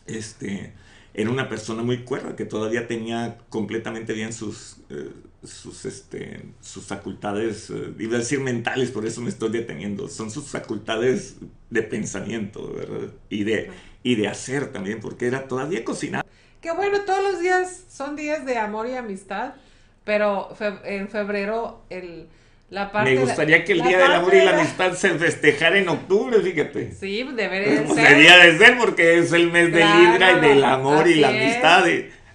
Este, 0.06 0.74
era 1.14 1.30
una 1.30 1.50
persona 1.50 1.84
muy 1.84 2.04
cuerda, 2.04 2.36
que 2.36 2.46
todavía 2.46 2.88
tenía 2.88 3.40
completamente 3.50 4.14
bien 4.14 4.32
sus, 4.32 4.78
eh, 4.90 5.12
sus, 5.44 5.86
este, 5.86 6.46
sus 6.62 6.86
facultades, 6.86 7.70
eh, 7.70 7.94
iba 8.00 8.16
a 8.16 8.20
decir 8.20 8.40
mentales, 8.40 8.92
por 8.92 9.06
eso 9.06 9.22
me 9.22 9.30
estoy 9.30 9.50
deteniendo, 9.50 10.08
son 10.08 10.32
sus 10.32 10.46
facultades 10.46 11.38
de 11.70 11.84
pensamiento, 11.84 12.74
¿verdad? 12.74 13.14
Y 13.30 13.44
de, 13.44 13.72
y 14.04 14.16
de 14.16 14.28
hacer 14.28 14.72
también, 14.72 15.00
porque 15.00 15.28
era 15.28 15.48
todavía 15.48 15.84
cocinar. 15.84 16.26
Que 16.62 16.72
bueno, 16.72 17.02
todos 17.06 17.24
los 17.24 17.40
días 17.40 17.86
son 17.90 18.16
días 18.16 18.46
de 18.46 18.58
amor 18.58 18.88
y 18.88 18.96
amistad, 18.96 19.56
pero 20.04 20.50
en 20.84 21.08
febrero 21.08 21.84
el 21.90 22.28
me 22.70 23.16
gustaría 23.18 23.64
que 23.66 23.74
el 23.74 23.82
Día 23.82 23.98
del 23.98 24.12
Amor 24.12 24.34
y 24.36 24.42
la 24.42 24.58
Amistad 24.58 24.94
se 24.94 25.12
festejara 25.16 25.78
en 25.78 25.90
octubre, 25.90 26.40
fíjate. 26.40 26.92
Sí, 26.92 27.28
debería 27.36 27.88
ser. 27.88 27.96
Debería 27.96 28.38
de 28.38 28.58
ser 28.58 28.78
porque 28.78 29.18
es 29.18 29.34
el 29.34 29.52
mes 29.52 29.72
de 29.72 29.84
Libra 29.84 30.34
y 30.34 30.40
del 30.42 30.64
amor 30.64 31.08
y 31.08 31.16
la 31.16 31.30
amistad. 31.30 31.86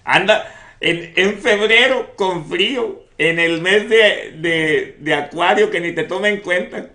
Anda 0.03 0.51
en, 0.81 1.13
en, 1.15 1.39
febrero 1.39 2.15
con 2.15 2.47
frío, 2.47 3.03
en 3.17 3.39
el 3.39 3.61
mes 3.61 3.89
de, 3.89 4.95
de, 4.99 5.13
Acuario 5.13 5.71
que 5.71 5.79
ni 5.79 5.93
te 5.93 6.03
toma 6.03 6.29
en 6.29 6.41
cuenta. 6.41 6.89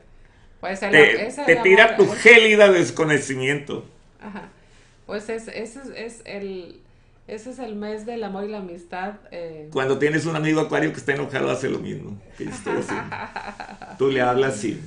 Pues 0.60 0.82
el, 0.82 0.90
te, 0.90 1.32
te 1.46 1.56
tira 1.56 1.96
tu 1.96 2.08
gélida 2.08 2.70
desconocimiento. 2.70 3.86
Ajá. 4.20 4.50
Pues 5.06 5.28
ese 5.28 5.62
es, 5.62 5.76
es 5.76 6.20
el 6.24 6.80
ese 7.30 7.50
es 7.50 7.60
el 7.60 7.76
mes 7.76 8.06
del 8.06 8.24
amor 8.24 8.44
y 8.44 8.48
la 8.48 8.58
amistad. 8.58 9.14
Eh. 9.30 9.68
Cuando 9.72 9.98
tienes 9.98 10.26
un 10.26 10.34
amigo 10.34 10.60
acuario 10.60 10.92
que 10.92 10.98
está 10.98 11.14
enojado, 11.14 11.48
hace 11.50 11.68
lo 11.68 11.78
mismo. 11.78 12.20
Tú 13.98 14.08
le 14.08 14.20
hablas 14.20 14.54
así. 14.54 14.80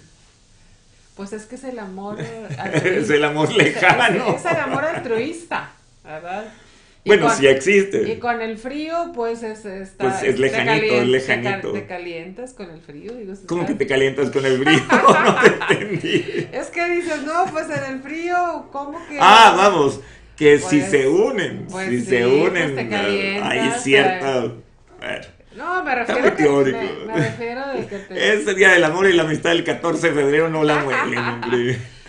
Pues 1.16 1.32
es 1.32 1.46
que 1.46 1.56
es 1.56 1.64
el 1.64 1.80
amor. 1.80 2.20
es 2.74 3.10
el 3.10 3.24
amor 3.24 3.50
lejano. 3.54 4.36
Es, 4.36 4.46
el 4.46 4.58
amor 4.58 4.84
altruista, 4.84 5.72
¿verdad? 6.04 6.52
bueno, 7.06 7.30
sí 7.30 7.48
existe. 7.48 8.12
Y 8.12 8.20
con 8.20 8.42
el 8.42 8.58
frío, 8.58 9.12
pues 9.16 9.44
es, 9.44 9.64
está, 9.66 10.10
pues 10.10 10.24
es 10.24 10.40
lejanito, 10.40 10.94
es 10.96 11.08
lejanito. 11.08 11.72
Te, 11.72 11.86
calientas 11.86 12.54
con 12.54 12.70
el 12.70 12.82
frío. 12.82 13.14
Digo, 13.14 13.34
¿Cómo 13.46 13.66
que 13.66 13.76
te 13.76 13.88
calientas 13.88 14.30
con 14.32 14.46
el 14.46 14.58
frío? 14.64 14.82
no 14.90 15.36
te 15.70 15.74
entendí. 15.74 16.48
Es 16.52 16.68
que 16.68 16.90
dices, 16.90 17.24
no, 17.24 17.46
pues 17.52 17.68
en 17.70 17.94
el 17.94 18.02
frío, 18.02 18.68
¿cómo 18.72 19.00
que...? 19.08 19.18
Ah, 19.20 19.54
vamos, 19.56 20.02
que 20.36 20.58
si 20.58 20.80
pues, 20.80 20.92
se 20.92 21.08
unen, 21.08 21.68
pues 21.70 21.90
si 21.90 22.02
se 22.02 22.24
pues 22.24 22.50
unen, 22.50 22.94
hay 23.44 23.72
cierta... 23.80 24.52
no, 25.56 25.84
me 25.84 25.96
refiero, 25.96 26.36
que, 26.36 26.72
me, 27.06 27.14
refiero 27.16 27.68
de 27.74 27.86
que 27.88 27.98
te... 28.00 28.34
Ese 28.34 28.54
Día 28.56 28.72
del 28.72 28.84
Amor 28.84 29.08
y 29.08 29.14
la 29.14 29.24
Amistad 29.24 29.52
del 29.52 29.64
14 29.64 30.10
de 30.10 30.14
febrero 30.14 30.50
no 30.50 30.64
la 30.64 30.84
muelen, 30.84 31.18
hombre. 31.18 31.78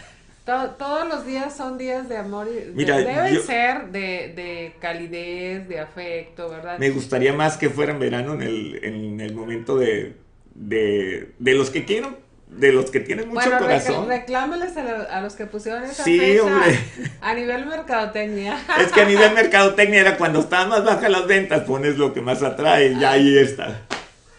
todos 0.45 1.09
los 1.09 1.27
días 1.27 1.57
son 1.57 1.79
días 1.79 2.09
de 2.09 2.19
amor 2.19 2.49
y 2.49 2.71
Mira, 2.75 2.99
deben 2.99 3.41
ser 3.43 3.87
de, 3.91 4.33
de, 4.37 4.75
calidez, 4.79 5.67
de 5.69 5.81
afecto, 5.81 6.51
¿verdad? 6.51 6.79
Me 6.79 6.91
gustaría 6.91 7.33
más 7.33 7.57
que 7.57 7.71
fuera 7.71 7.93
en 7.93 7.99
verano 7.99 8.35
en 8.35 8.43
el, 8.43 8.85
en 8.85 9.21
el 9.21 9.35
momento 9.35 9.79
de, 9.79 10.17
de, 10.55 11.33
de 11.39 11.55
los 11.55 11.71
que 11.71 11.87
quiero 11.87 12.19
de 12.57 12.73
los 12.73 12.91
que 12.91 13.01
tienen 13.01 13.29
mucho 13.29 13.41
bueno, 13.41 13.59
corazón. 13.59 14.09
reclámeles 14.09 14.77
a, 14.77 15.21
los 15.21 15.35
que 15.35 15.47
pusieron 15.47 15.83
esa 15.85 16.05
sí, 16.05 16.19
fecha 16.19 16.45
hombre. 16.45 16.79
a 17.21 17.35
nivel 17.35 17.67
mercadotecnia. 17.67 18.59
Es 18.81 18.93
que 18.93 19.01
a 19.03 19.05
nivel 19.05 19.33
mercadotecnia 19.33 20.01
era 20.01 20.17
cuando 20.17 20.41
estaban 20.41 20.69
más 20.69 20.85
bajas 20.85 21.11
las 21.11 21.27
ventas, 21.27 21.63
pones 21.63 21.99
lo 21.99 22.15
que 22.15 22.21
más 22.21 22.43
atrae 22.43 22.93
y 22.93 23.05
ahí 23.05 23.39
está. 23.39 23.81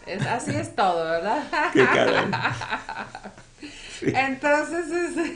Es, 0.05 0.25
así 0.25 0.55
es 0.55 0.75
todo, 0.75 1.03
¿verdad? 1.03 1.43
Qué 1.73 1.83
caray. 1.83 2.25
Entonces, 4.01 4.85
es... 4.91 5.31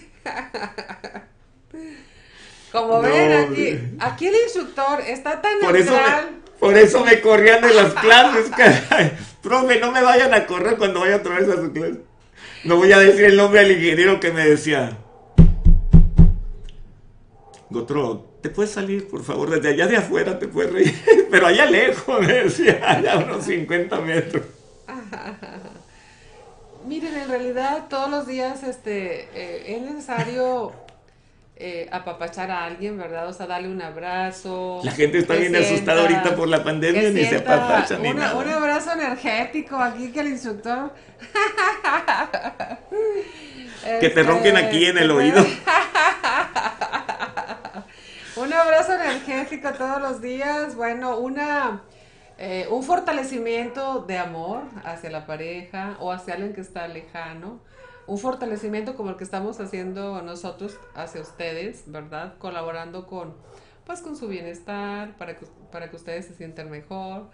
como 2.71 3.01
ven, 3.01 3.33
aquí, 3.33 3.79
aquí 3.99 4.27
el 4.27 4.35
instructor 4.35 5.01
está 5.01 5.41
tan 5.41 5.59
por 5.59 5.75
Eso 5.75 5.93
me, 5.93 6.59
por 6.59 6.77
eso 6.77 7.03
me 7.03 7.19
corrían 7.19 7.61
de 7.61 7.73
las 7.73 7.93
clases, 7.93 8.49
caray. 8.55 9.17
Profe, 9.41 9.79
no 9.79 9.91
me 9.91 10.01
vayan 10.01 10.33
a 10.33 10.45
correr 10.45 10.77
cuando 10.77 11.01
vaya 11.01 11.17
otra 11.17 11.39
vez 11.39 11.49
a 11.49 11.55
su 11.55 11.73
clase. 11.73 12.09
No 12.63 12.76
voy 12.76 12.91
a 12.91 13.00
decir 13.00 13.26
el 13.26 13.38
nombre 13.38 13.62
del 13.62 13.72
ingeniero 13.72 14.19
que 14.19 14.32
me 14.32 14.45
decía. 14.45 14.98
Gotro, 17.69 18.36
¿te 18.41 18.50
puedes 18.50 18.72
salir, 18.72 19.08
por 19.08 19.24
favor? 19.24 19.50
Desde 19.50 19.69
allá 19.69 19.88
de 19.88 19.98
afuera 19.98 20.38
te 20.39 20.48
puedes 20.48 20.74
reír. 20.74 20.93
Pero 21.32 21.48
allá 21.48 21.65
lejos, 21.65 22.19
me 22.19 22.34
decía, 22.34 22.82
allá 22.86 23.17
unos 23.17 23.45
50 23.45 24.02
metros. 24.02 24.43
Miren, 26.86 27.15
en 27.15 27.30
realidad 27.30 27.88
todos 27.89 28.10
los 28.10 28.28
días 28.28 28.63
este, 28.63 29.30
eh, 29.34 29.76
es 29.76 29.82
necesario 29.82 30.74
eh, 31.62 31.89
apapachar 31.91 32.50
a 32.52 32.63
alguien, 32.63 32.98
¿verdad? 32.98 33.28
O 33.28 33.34
sea, 33.34 33.45
darle 33.45 33.67
un 33.67 33.82
abrazo. 33.82 34.80
La 34.86 34.93
gente 34.93 35.17
está 35.17 35.34
bien 35.36 35.54
asustada 35.58 36.04
ahorita 36.04 36.34
por 36.34 36.48
la 36.48 36.63
pandemia, 36.63 37.10
ni 37.10 37.26
se 37.26 37.36
apapachan 37.36 38.02
ni 38.02 38.13
nada. 38.13 38.36
Un 38.36 38.48
abrazo 38.48 38.93
energético 38.93 39.76
aquí 39.76 40.10
que 40.13 40.22
el 40.22 40.30
instructor. 40.30 40.93
que 44.00 44.10
te 44.10 44.24
rompen 44.24 44.56
aquí 44.56 44.86
en 44.86 45.00
el 45.00 45.12
oído. 45.12 45.45
un 48.38 48.54
abrazo 48.54 48.93
energético 48.93 49.74
todos 49.74 50.02
los 50.02 50.22
días. 50.22 50.76
Bueno, 50.76 51.17
una. 51.17 51.82
Eh, 52.38 52.67
un 52.72 52.84
fortalecimiento 52.84 54.06
de 54.08 54.17
amor 54.17 54.62
hacia 54.86 55.10
la 55.10 55.26
pareja 55.26 55.98
o 56.00 56.10
hacia 56.13 56.36
alguien 56.36 56.54
que 56.54 56.62
está 56.62 56.88
lejano 56.88 57.60
un 58.10 58.17
fortalecimiento 58.17 58.95
como 58.95 59.12
el 59.12 59.17
que 59.17 59.24
estamos 59.24 59.60
haciendo 59.60 60.22
nosotros 60.24 60.78
hacia 60.95 61.22
ustedes, 61.22 61.84
¿verdad? 61.86 62.34
Colaborando 62.39 63.06
con, 63.06 63.36
pues, 63.86 64.02
con 64.02 64.15
su 64.15 64.28
bienestar, 64.28 65.15
para 65.17 65.36
que, 65.38 65.45
para 65.72 65.89
que 65.89 65.95
ustedes 65.95 66.26
se 66.26 66.34
sientan 66.34 66.72
mejor. 66.72 67.30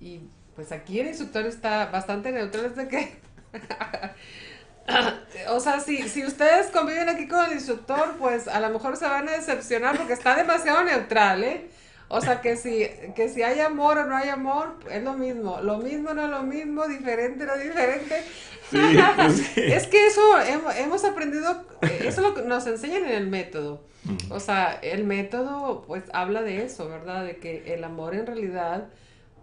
Y 0.00 0.28
pues 0.54 0.70
aquí 0.70 1.00
el 1.00 1.06
instructor 1.08 1.46
está 1.46 1.86
bastante 1.86 2.30
neutral 2.30 2.74
desde 2.74 2.88
que... 2.88 3.20
o 5.48 5.60
sea, 5.60 5.80
si, 5.80 6.06
si 6.08 6.26
ustedes 6.26 6.66
conviven 6.66 7.08
aquí 7.08 7.26
con 7.26 7.46
el 7.46 7.52
instructor, 7.52 8.16
pues 8.18 8.48
a 8.48 8.60
lo 8.60 8.68
mejor 8.68 8.98
se 8.98 9.06
van 9.06 9.28
a 9.28 9.32
decepcionar 9.32 9.96
porque 9.96 10.12
está 10.12 10.36
demasiado 10.36 10.84
neutral, 10.84 11.42
¿eh? 11.42 11.70
O 12.10 12.20
sea, 12.20 12.40
que 12.40 12.56
si, 12.56 12.86
que 13.14 13.28
si 13.28 13.42
hay 13.42 13.60
amor 13.60 13.98
o 13.98 14.06
no 14.06 14.16
hay 14.16 14.30
amor, 14.30 14.76
es 14.90 15.02
lo 15.02 15.12
mismo. 15.12 15.60
Lo 15.62 15.78
mismo 15.78 16.14
no 16.14 16.24
es 16.24 16.30
lo 16.30 16.42
mismo, 16.42 16.86
diferente 16.88 17.44
no 17.44 17.56
diferente. 17.56 18.22
Pues 18.70 19.56
es 19.56 19.86
que 19.86 20.06
eso 20.06 20.22
hemos, 20.78 21.04
aprendido, 21.04 21.64
eso 21.82 22.08
es 22.08 22.18
lo 22.18 22.34
que 22.34 22.42
nos 22.42 22.66
enseñan 22.66 23.04
en 23.04 23.12
el 23.12 23.26
método. 23.28 23.82
O 24.30 24.40
sea, 24.40 24.78
el 24.82 25.04
método 25.04 25.84
pues 25.86 26.04
habla 26.12 26.42
de 26.42 26.64
eso, 26.64 26.88
¿verdad? 26.88 27.24
De 27.24 27.36
que 27.36 27.74
el 27.74 27.84
amor 27.84 28.14
en 28.14 28.26
realidad 28.26 28.88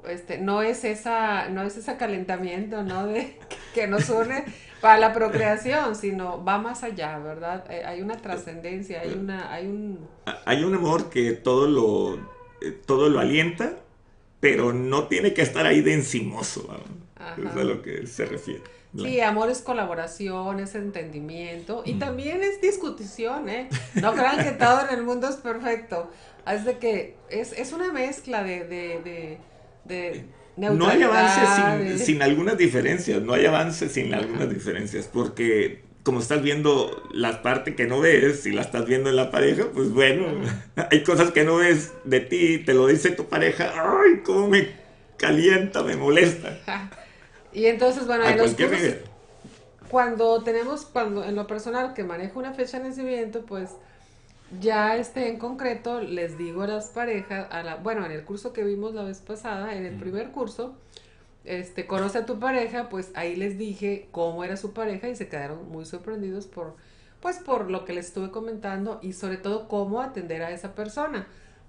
este, 0.07 0.37
no 0.39 0.61
es 0.61 0.83
esa, 0.83 1.49
no 1.49 1.63
es 1.63 1.77
ese 1.77 1.97
calentamiento, 1.97 2.83
¿no? 2.83 3.05
De 3.05 3.37
que 3.75 3.87
nos 3.87 4.09
une 4.09 4.43
para 4.81 4.97
la 4.97 5.13
procreación, 5.13 5.95
sino 5.95 6.43
va 6.43 6.57
más 6.57 6.83
allá, 6.83 7.17
¿verdad? 7.19 7.65
Eh, 7.69 7.83
hay 7.85 8.01
una 8.01 8.17
trascendencia, 8.17 9.01
hay 9.01 9.13
una, 9.13 9.51
hay 9.53 9.67
un 9.67 10.07
hay 10.45 10.63
un 10.63 10.75
amor 10.75 11.09
que 11.09 11.33
todo 11.33 11.67
lo 11.67 12.15
eh, 12.15 12.34
todo 12.71 13.09
lo 13.09 13.19
alienta, 13.19 13.77
pero 14.39 14.73
no 14.73 15.07
tiene 15.07 15.33
que 15.33 15.41
estar 15.41 15.65
ahí 15.65 15.81
de 15.81 15.93
encimoso, 15.93 16.67
es 17.37 17.55
a 17.55 17.63
lo 17.63 17.81
que 17.81 18.05
se 18.07 18.25
refiere. 18.25 18.61
Sí, 18.95 19.19
amor 19.19 19.49
es 19.49 19.61
colaboración, 19.61 20.59
es 20.59 20.75
entendimiento 20.75 21.83
y 21.85 21.95
también 21.95 22.43
es 22.43 22.61
discusión, 22.61 23.49
¿eh? 23.49 23.69
No 23.95 24.13
crean 24.13 24.43
que 24.43 24.51
todo 24.51 24.87
en 24.87 24.97
el 24.97 25.03
mundo 25.03 25.27
es 25.27 25.35
perfecto. 25.35 26.09
Es 26.47 26.63
de 26.63 26.77
que 26.77 27.17
es, 27.29 27.51
es 27.53 27.73
una 27.73 27.91
mezcla 27.91 28.43
de, 28.43 28.63
de, 28.63 29.37
de, 29.83 30.25
No 30.55 30.87
hay 30.87 31.01
avance 31.03 31.41
sin, 31.97 31.99
sin, 31.99 32.21
algunas 32.21 32.57
diferencias, 32.57 33.21
no 33.21 33.33
hay 33.33 33.45
avance 33.45 33.89
sin 33.89 34.13
algunas 34.13 34.49
diferencias, 34.49 35.09
porque 35.11 35.84
como 36.05 36.19
estás 36.19 36.43
viendo 36.43 37.01
la 37.11 37.41
parte 37.41 37.75
que 37.75 37.87
no 37.87 37.99
ves 37.99 38.45
y 38.45 38.51
la 38.51 38.61
estás 38.61 38.85
viendo 38.85 39.09
en 39.09 39.15
la 39.15 39.31
pareja, 39.31 39.65
pues 39.73 39.91
bueno, 39.91 40.27
hay 40.91 41.03
cosas 41.03 41.31
que 41.31 41.43
no 41.43 41.55
ves 41.55 41.93
de 42.03 42.19
ti, 42.19 42.59
te 42.59 42.75
lo 42.75 42.85
dice 42.85 43.09
tu 43.09 43.25
pareja, 43.25 43.73
ay, 43.75 44.21
cómo 44.23 44.47
me 44.47 44.69
calienta, 45.17 45.81
me 45.81 45.95
molesta. 45.95 46.59
Y 47.51 47.65
entonces, 47.65 48.05
bueno, 48.05 48.23
en 48.23 48.37
los 48.37 48.53
cursos, 48.53 48.97
cuando 49.89 50.43
tenemos, 50.43 50.85
cuando 50.85 51.23
en 51.23 51.33
lo 51.33 51.47
personal 51.47 51.95
que 51.95 52.03
manejo 52.03 52.37
una 52.37 52.53
fecha 52.53 52.79
de 52.79 52.89
nacimiento, 52.89 53.41
pues 53.41 53.71
ya 54.61 54.97
este 54.97 55.27
en 55.27 55.39
concreto 55.39 56.01
les 56.01 56.37
digo 56.37 56.61
a 56.61 56.67
las 56.67 56.89
parejas, 56.89 57.47
a 57.49 57.63
la, 57.63 57.77
bueno, 57.77 58.05
en 58.05 58.11
el 58.11 58.23
curso 58.23 58.53
que 58.53 58.63
vimos 58.63 58.93
la 58.93 59.03
vez 59.03 59.21
pasada, 59.21 59.75
en 59.75 59.87
el 59.87 59.95
primer 59.95 60.29
curso, 60.29 60.75
este, 61.45 61.87
conoce 61.87 62.19
a 62.19 62.25
tu 62.25 62.39
pareja, 62.39 62.89
pues 62.89 63.11
ahí 63.15 63.35
les 63.35 63.57
dije 63.57 64.07
cómo 64.11 64.43
era 64.43 64.57
su 64.57 64.73
pareja 64.73 65.09
y 65.09 65.15
se 65.15 65.27
quedaron 65.27 65.69
muy 65.69 65.85
sorprendidos 65.85 66.47
por, 66.47 66.75
pues 67.21 67.37
por 67.37 67.69
lo 67.69 67.85
que 67.85 67.93
les 67.93 68.07
estuve 68.07 68.31
comentando 68.31 68.99
y 69.01 69.13
sobre 69.13 69.37
todo 69.37 69.67
cómo 69.67 70.01
atender 70.01 70.43
a 70.43 70.51
esa 70.51 70.75
persona, 70.75 71.27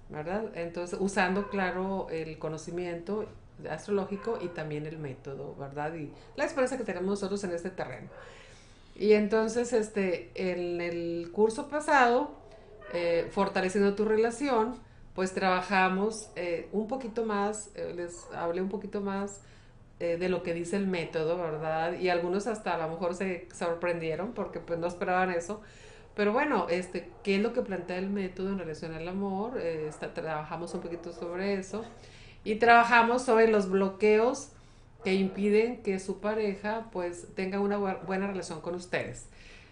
¿verdad? 0.09 0.51
Entonces, 0.55 0.97
usando, 0.99 1.49
claro, 1.49 2.07
el 2.09 2.37
conocimiento 2.39 3.27
astrológico 3.69 4.37
y 4.41 4.49
también 4.49 4.85
el 4.85 4.97
método, 4.97 5.55
¿verdad? 5.55 5.93
Y 5.95 6.11
la 6.35 6.43
experiencia 6.43 6.77
que 6.77 6.83
tenemos 6.83 7.09
nosotros 7.09 7.43
en 7.43 7.51
este 7.51 7.69
terreno. 7.69 8.09
Y 8.95 9.13
entonces, 9.13 9.73
este, 9.73 10.31
en 10.35 10.81
el 10.81 11.29
curso 11.31 11.69
pasado, 11.69 12.31
eh, 12.93 13.27
fortaleciendo 13.31 13.95
tu 13.95 14.05
relación, 14.05 14.75
pues 15.13 15.33
trabajamos 15.33 16.29
eh, 16.35 16.69
un 16.71 16.87
poquito 16.87 17.25
más, 17.25 17.71
eh, 17.75 17.93
les 17.95 18.25
hablé 18.33 18.61
un 18.61 18.69
poquito 18.69 19.01
más 19.01 19.41
de 19.99 20.29
lo 20.29 20.43
que 20.43 20.53
dice 20.53 20.75
el 20.75 20.87
método, 20.87 21.37
¿verdad? 21.37 21.99
Y 21.99 22.09
algunos 22.09 22.47
hasta 22.47 22.75
a 22.75 22.77
lo 22.77 22.89
mejor 22.89 23.15
se 23.15 23.47
sorprendieron 23.53 24.33
porque 24.33 24.59
pues 24.59 24.77
no 24.79 24.87
esperaban 24.87 25.31
eso. 25.31 25.61
Pero 26.15 26.33
bueno, 26.33 26.67
este, 26.69 27.09
¿qué 27.23 27.35
es 27.35 27.41
lo 27.41 27.53
que 27.53 27.61
plantea 27.61 27.97
el 27.97 28.09
método 28.09 28.49
en 28.49 28.59
relación 28.59 28.93
al 28.93 29.07
amor? 29.07 29.59
Está, 29.59 30.13
trabajamos 30.13 30.73
un 30.73 30.81
poquito 30.81 31.11
sobre 31.13 31.53
eso. 31.53 31.85
Y 32.43 32.55
trabajamos 32.55 33.23
sobre 33.23 33.47
los 33.47 33.69
bloqueos 33.69 34.49
que 35.03 35.13
impiden 35.13 35.83
que 35.83 35.99
su 35.99 36.19
pareja 36.19 36.87
pues 36.91 37.27
tenga 37.35 37.59
una 37.59 37.77
buena 37.77 38.27
relación 38.27 38.61
con 38.61 38.75
ustedes. 38.75 39.27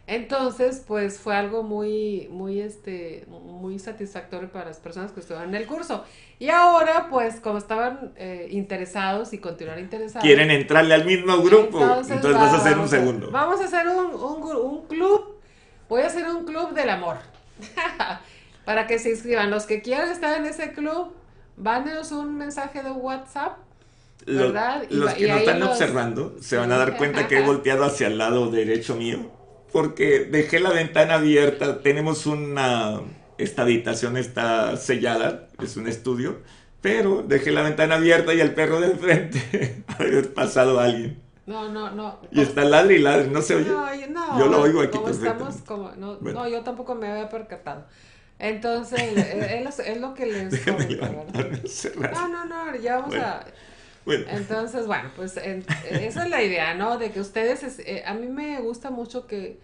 Entonces, 0.07 0.83
pues 0.87 1.19
fue 1.19 1.35
algo 1.35 1.63
muy, 1.63 2.27
muy, 2.31 2.61
este, 2.61 3.25
muy 3.27 3.79
satisfactorio 3.79 4.51
para 4.51 4.65
las 4.65 4.77
personas 4.77 5.11
que 5.11 5.19
estuvieron 5.19 5.49
en 5.49 5.55
el 5.55 5.65
curso. 5.65 6.03
Y 6.37 6.49
ahora, 6.49 7.07
pues, 7.09 7.39
como 7.39 7.57
estaban 7.57 8.13
eh, 8.15 8.47
interesados 8.51 9.33
y 9.33 9.39
continuar 9.39 9.79
interesados. 9.79 10.23
Quieren 10.23 10.51
entrarle 10.51 10.93
al 10.93 11.05
mismo 11.05 11.41
grupo. 11.41 11.81
Entonces, 11.81 12.21
vas 12.21 12.53
a 12.53 12.57
hacer 12.57 12.77
un 12.77 12.87
segundo. 12.87 13.31
Vamos 13.31 13.59
a 13.61 13.65
hacer 13.65 13.87
un, 13.87 14.13
un, 14.13 14.55
un 14.55 14.85
club. 14.87 15.39
Voy 15.89 16.01
a 16.03 16.07
hacer 16.07 16.27
un 16.27 16.45
club 16.45 16.73
del 16.73 16.89
amor. 16.89 17.17
para 18.65 18.87
que 18.87 18.99
se 18.99 19.11
inscriban. 19.11 19.49
Los 19.49 19.65
que 19.65 19.81
quieran 19.81 20.09
estar 20.09 20.37
en 20.37 20.45
ese 20.45 20.73
club, 20.73 21.13
mándenos 21.57 22.11
un 22.11 22.37
mensaje 22.37 22.83
de 22.83 22.91
WhatsApp. 22.91 23.57
¿verdad? 24.25 24.85
Los, 24.89 25.13
que 25.13 25.27
nos 25.27 25.39
están 25.39 25.61
observando 25.61 26.35
se 26.41 26.57
van 26.57 26.71
a 26.71 26.77
dar 26.77 26.97
cuenta 26.97 27.27
que 27.27 27.39
he 27.39 27.41
volteado 27.45 27.85
hacia 27.85 28.07
el 28.07 28.17
lado 28.17 28.49
derecho 28.49 28.95
mío. 28.95 29.31
Porque 29.75 30.21
dejé 30.31 30.61
la 30.61 30.69
ventana 30.69 31.15
abierta. 31.15 31.81
Tenemos 31.81 32.25
una. 32.27 33.01
Esta 33.37 33.63
habitación 33.63 34.15
está 34.15 34.77
sellada, 34.77 35.49
es 35.61 35.75
un 35.75 35.89
estudio. 35.89 36.37
Pero 36.79 37.23
dejé 37.27 37.51
la 37.51 37.61
ventana 37.61 37.95
abierta 37.95 38.33
y 38.33 38.39
el 38.39 38.53
perro 38.53 38.79
del 38.79 38.95
frente 38.95 39.83
haber 39.99 40.33
pasado 40.33 40.79
a 40.79 40.85
alguien. 40.85 41.21
No, 41.45 41.67
no, 41.67 41.91
no. 41.91 42.21
Y 42.31 42.39
está 42.39 42.63
ladri 42.63 42.95
y 42.95 42.99
ladri, 42.99 43.29
¿no 43.29 43.41
se 43.41 43.55
oye? 43.55 43.67
No, 43.67 43.85
no, 44.07 44.39
yo 44.39 44.45
lo 44.45 44.61
oigo 44.61 44.79
aquí 44.79 44.97
estamos 45.09 45.57
como, 45.65 45.91
no, 45.97 46.19
no, 46.21 46.47
yo 46.47 46.61
tampoco 46.61 46.95
me 46.95 47.07
había 47.07 47.27
percatado. 47.27 47.85
Entonces, 48.39 49.01
es, 49.17 49.99
lo 49.99 50.13
que 50.13 50.25
les... 50.25 50.65
no, 51.97 52.27
no, 52.29 52.45
no, 52.45 52.75
ya 52.77 52.99
vamos 52.99 53.15
a... 53.15 53.43
Bueno. 54.05 54.25
Entonces, 54.29 54.85
bueno, 54.85 55.11
pues 55.15 55.37
esa 55.37 56.23
es 56.23 56.29
la 56.29 56.43
idea, 56.43 56.75
¿no? 56.75 56.97
De 56.97 57.11
que 57.11 57.19
ustedes, 57.19 57.79
eh, 57.79 58.03
a 58.05 58.13
mí 58.13 58.27
me 58.27 58.61
gusta 58.61 58.91
mucho 58.91 59.25
que 59.25 59.59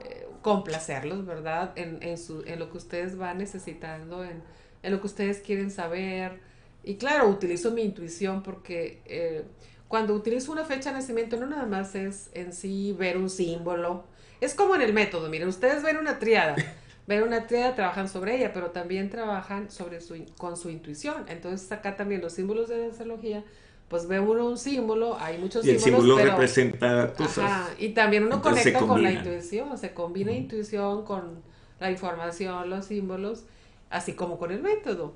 eh, 0.00 0.28
complacerlos, 0.42 1.24
¿verdad? 1.24 1.72
En, 1.76 2.02
en, 2.02 2.18
su, 2.18 2.42
en 2.46 2.58
lo 2.58 2.70
que 2.70 2.76
ustedes 2.76 3.16
van 3.16 3.38
necesitando, 3.38 4.24
en, 4.24 4.42
en, 4.82 4.92
lo 4.92 5.00
que 5.00 5.06
ustedes 5.06 5.40
quieren 5.40 5.70
saber. 5.70 6.40
Y 6.84 6.96
claro, 6.96 7.28
utilizo 7.28 7.70
mi 7.70 7.82
intuición 7.82 8.42
porque 8.42 9.00
eh, 9.06 9.44
cuando 9.88 10.14
utilizo 10.14 10.52
una 10.52 10.64
fecha 10.64 10.90
de 10.90 10.96
nacimiento 10.96 11.36
no 11.38 11.46
nada 11.46 11.66
más 11.66 11.94
es 11.94 12.30
en 12.34 12.52
sí 12.52 12.94
ver 12.98 13.16
un 13.16 13.30
símbolo. 13.30 14.04
Es 14.40 14.54
como 14.54 14.74
en 14.74 14.82
el 14.82 14.92
método, 14.92 15.28
miren, 15.28 15.48
ustedes 15.48 15.82
ven 15.82 15.96
una 15.96 16.18
triada. 16.18 16.56
ver 17.08 17.22
una 17.22 17.46
tríada, 17.46 17.74
trabajan 17.74 18.06
sobre 18.06 18.36
ella, 18.36 18.52
pero 18.52 18.70
también 18.70 19.08
trabajan 19.08 19.70
sobre 19.70 20.02
su, 20.02 20.26
con 20.36 20.58
su 20.58 20.68
intuición. 20.68 21.24
Entonces 21.28 21.72
acá 21.72 21.96
también 21.96 22.20
los 22.20 22.34
símbolos 22.34 22.68
de 22.68 22.76
la 22.76 22.86
astrología, 22.88 23.44
pues 23.88 24.06
ve 24.06 24.20
uno 24.20 24.46
un 24.46 24.58
símbolo, 24.58 25.16
hay 25.18 25.38
muchos 25.38 25.64
y 25.64 25.78
símbolos. 25.78 25.86
El 25.86 26.16
símbolo 26.16 26.30
representa 26.30 27.14
cosas. 27.14 27.38
Ajá, 27.38 27.70
y 27.78 27.90
también 27.90 28.24
uno 28.24 28.42
conecta 28.42 28.80
con 28.80 29.02
la 29.02 29.12
intuición, 29.12 29.76
se 29.78 29.94
combina 29.94 30.32
intuición 30.32 31.04
con 31.04 31.42
la 31.80 31.90
información, 31.90 32.68
los 32.68 32.86
símbolos, 32.86 33.44
así 33.90 34.12
como 34.12 34.38
con 34.38 34.50
el 34.50 34.62
método. 34.62 35.14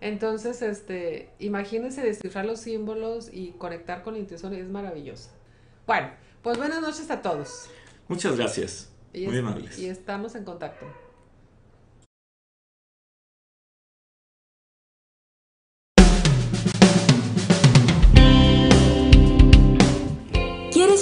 Entonces, 0.00 0.62
este, 0.62 1.30
imagínense 1.38 2.02
descifrar 2.02 2.44
los 2.44 2.60
símbolos 2.60 3.30
y 3.32 3.52
conectar 3.52 4.02
con 4.02 4.14
la 4.14 4.20
intuición 4.20 4.54
es 4.54 4.68
maravilloso. 4.68 5.30
Bueno, 5.86 6.10
pues 6.42 6.58
buenas 6.58 6.80
noches 6.80 7.10
a 7.10 7.22
todos. 7.22 7.68
Muchas 8.08 8.36
gracias. 8.36 8.90
Muy 9.14 9.38
amables. 9.38 9.78
Y 9.78 9.88
estamos 9.88 10.34
en 10.34 10.44
contacto. 10.44 10.86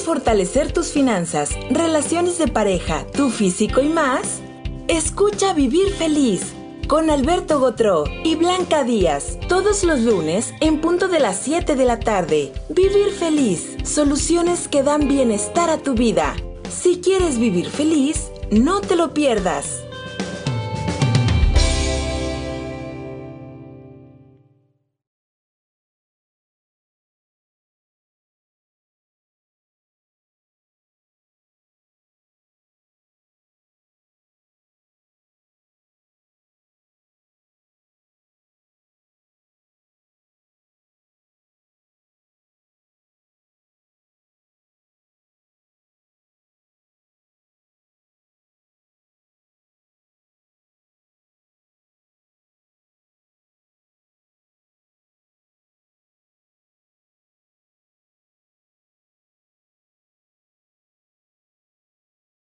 Fortalecer 0.05 0.71
tus 0.71 0.93
finanzas, 0.93 1.51
relaciones 1.71 2.39
de 2.39 2.47
pareja, 2.47 3.07
tu 3.13 3.31
físico 3.31 3.81
y 3.81 3.89
más? 3.89 4.43
Escucha 4.87 5.55
Vivir 5.55 5.91
Feliz 5.95 6.53
con 6.87 7.09
Alberto 7.09 7.59
Gotró 7.59 8.05
y 8.23 8.37
Blanca 8.37 8.85
Díaz 8.85 9.39
todos 9.49 9.83
los 9.83 10.01
lunes 10.01 10.53
en 10.61 10.83
punto 10.83 11.09
de 11.09 11.21
las 11.21 11.39
7 11.39 11.75
de 11.75 11.85
la 11.87 11.99
tarde. 11.99 12.53
Vivir 12.69 13.11
Feliz, 13.19 13.77
soluciones 13.85 14.69
que 14.69 14.83
dan 14.83 15.09
bienestar 15.09 15.71
a 15.71 15.79
tu 15.79 15.95
vida. 15.95 16.37
Si 16.69 17.01
quieres 17.01 17.39
vivir 17.39 17.71
feliz, 17.71 18.31
no 18.51 18.81
te 18.83 18.97
lo 18.97 19.15
pierdas. 19.15 19.85